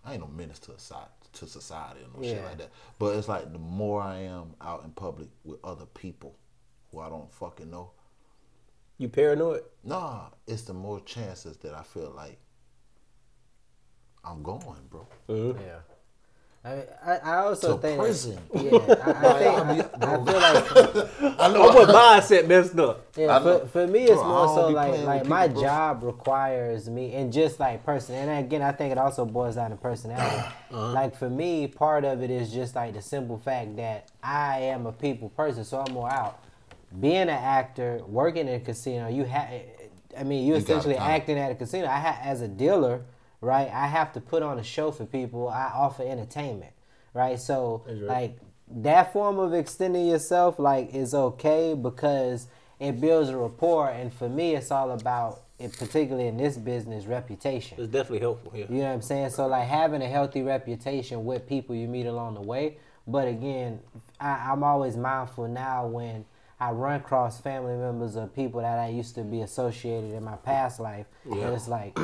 [0.04, 2.72] I ain't no menace to society, to society or no shit like that.
[3.00, 6.38] But it's like the more I am out in public with other people
[6.92, 7.92] who I don't fucking know,
[8.98, 9.64] You paranoid?
[9.84, 12.40] nah, it's the more chances that I feel like
[14.24, 15.08] I'm going, bro.
[15.30, 15.62] Mm-hmm.
[15.62, 15.80] Yeah.
[16.66, 18.39] I, mean, I, I also To think prison.
[18.55, 18.72] Yeah,
[19.05, 19.36] I, I,
[19.76, 23.05] think, I, I feel like I Oh, what mindset messed up?
[23.16, 25.70] Yeah, for, for me, it's Bro, more so like like my people, bro.
[25.70, 28.16] job requires me, and just like person.
[28.16, 30.43] And again, I think it also boils down to personality.
[30.76, 30.91] Uh-huh.
[30.91, 34.88] Like for me, part of it is just like the simple fact that I am
[34.88, 36.39] a people person, so I'm more out.
[36.99, 39.47] Being an actor, working in a casino, you have.
[40.18, 41.88] I mean, you You essentially acting at a casino.
[41.88, 43.03] I ha- as a dealer,
[43.46, 43.70] right?
[43.72, 45.48] I have to put on a show for people.
[45.50, 46.74] I offer entertainment,
[47.14, 47.39] right?
[47.39, 48.02] So right.
[48.02, 52.48] like that form of extending yourself like is okay because
[52.80, 57.06] it builds a rapport and for me it's all about it particularly in this business
[57.06, 58.52] reputation It's definitely helpful.
[58.56, 58.66] Yeah.
[58.70, 62.08] you know what i'm saying so like having a healthy reputation with people you meet
[62.08, 62.78] along the way
[63.08, 63.80] but again
[64.20, 66.26] I, i'm always mindful now when
[66.60, 70.36] i run across family members or people that i used to be associated in my
[70.38, 71.98] past life and it's like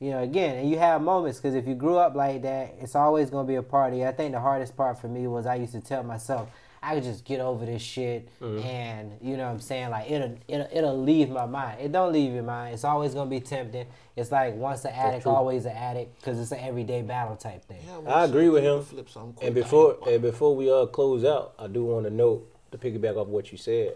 [0.00, 2.94] you know, again, and you have moments because if you grew up like that, it's
[2.94, 4.04] always gonna be a party.
[4.04, 6.48] I think the hardest part for me was I used to tell myself
[6.80, 10.36] I could just get over this shit, and you know what I'm saying like it'll
[10.46, 11.80] it'll it'll leave my mind.
[11.80, 12.74] It don't leave your mind.
[12.74, 13.86] It's always gonna be tempting.
[14.14, 17.80] It's like once an addict, always an addict because it's an everyday battle type thing.
[17.84, 18.82] Yeah, I agree with him.
[18.82, 19.44] Flip something.
[19.44, 23.16] And before and before we uh close out, I do want to note to piggyback
[23.16, 23.94] off what you said.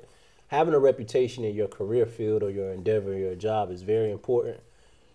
[0.48, 4.60] Having a reputation in your career field or your endeavor, your job is very important.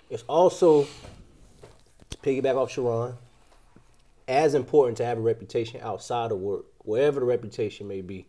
[0.10, 0.88] It's also
[2.10, 3.16] to piggyback off Sharon,
[4.28, 8.28] as important to have a reputation outside of work, wherever the reputation may be.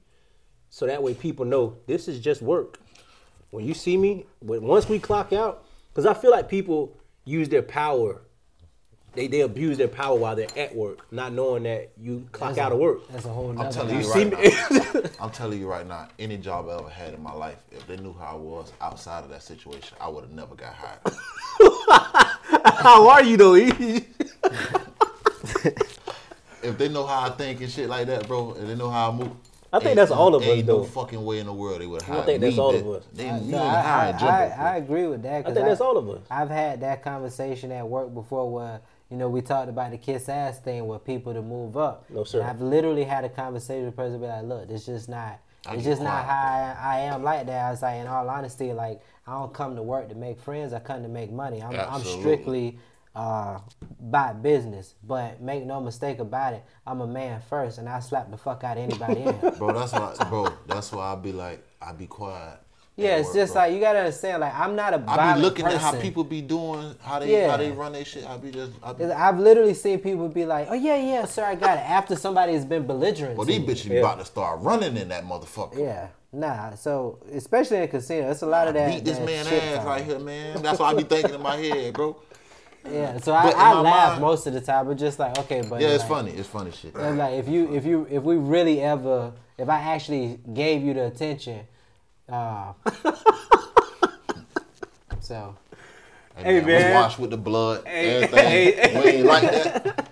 [0.71, 2.79] So that way people know this is just work.
[3.51, 7.49] When you see me, when once we clock out, because I feel like people use
[7.49, 8.23] their power
[9.19, 12.59] they, they abuse their power while they're at work, not knowing that you clock That's
[12.67, 13.09] out a- of work.
[13.11, 15.01] That's a whole I'm telling You you right now.
[15.21, 16.07] I'm telling you right now.
[16.21, 19.25] Any job I ever had in my life, if they knew how I was outside
[19.25, 21.01] of that situation, I would have never got hired.
[22.77, 23.57] How are you though?
[23.57, 23.73] E?
[26.63, 29.11] if they know how I think and shit like that, bro, and they know how
[29.11, 29.31] I move.
[29.73, 31.87] I think ain't- that's all of us, Ain't no fucking way in the world they
[31.87, 33.05] would hire I think that's all They- of us.
[33.13, 34.73] They, you No, ain't I, hiring I, I.
[34.73, 35.47] I agree with that.
[35.47, 36.21] I think that's all of us.
[36.31, 38.81] I've had that conversation at work before where,
[39.11, 42.09] you know, we talked about the kiss ass thing where people to move up.
[42.11, 42.41] No, sir.
[42.41, 45.41] And I've literally had a conversation with a person be like, look, it's just not,
[45.67, 47.67] I it's just not how I, I am like that.
[47.67, 50.73] I was like, in all honesty, like, I don't come to work to make friends.
[50.73, 51.63] I come to make money.
[51.63, 52.79] I'm, I'm strictly
[53.15, 53.59] uh,
[54.01, 54.95] by business.
[55.03, 58.63] But make no mistake about it, I'm a man first and I slap the fuck
[58.63, 59.55] out of anybody in.
[59.59, 60.49] Bro, that's why, bro.
[60.67, 62.59] That's why I be like, I be quiet.
[62.99, 63.63] Yeah, it's just bro.
[63.63, 64.41] like you gotta understand.
[64.41, 65.79] Like I'm not a I violent be looking person.
[65.79, 67.51] at how people be doing, how they Yeah.
[67.53, 68.27] how they run their shit.
[68.29, 71.25] I be just, I be, 'Cause I've literally seen people be like, "Oh yeah, yeah,
[71.25, 73.37] sir, I got it." After somebody has been belligerent.
[73.37, 73.67] well, to these you.
[73.67, 74.01] bitches be Yeah.
[74.01, 75.79] about to start running in that motherfucker.
[75.79, 76.75] Yeah, nah.
[76.75, 78.91] So especially in a casino, it's a lot of that.
[78.93, 80.61] Beat this that man ass right here, man.
[80.61, 82.17] That's what I be thinking in my head, bro.
[82.91, 83.19] Yeah.
[83.19, 85.63] So I, But in I laugh mind- most of the time, but just like okay,
[85.69, 86.31] but Yeah, it's like, funny.
[86.33, 86.95] It's funny shit.
[86.97, 90.95] it's like if you if you if we really ever if I actually gave you
[90.95, 91.61] the attention,
[92.29, 92.73] uh,
[95.21, 95.57] so
[96.37, 96.95] Hey, we man.
[96.95, 97.85] wash with the blood.
[97.87, 98.47] Hey, everything.
[98.47, 100.09] hey, we ain't like that.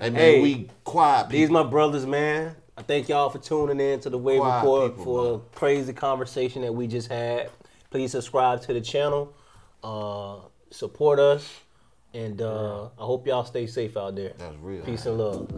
[0.00, 0.42] Hey man, Hey.
[0.42, 1.28] we quiet.
[1.30, 2.54] These my brothers, man.
[2.76, 5.34] I thank y'all for tuning in to the Wave Quiet Report people, for man.
[5.34, 7.50] a crazy conversation that we just had.
[7.90, 9.32] Please subscribe to the channel,
[9.84, 10.36] uh,
[10.70, 11.48] support us,
[12.12, 14.32] and uh, I hope y'all stay safe out there.
[14.38, 14.84] That's real.
[14.84, 15.48] Peace and love.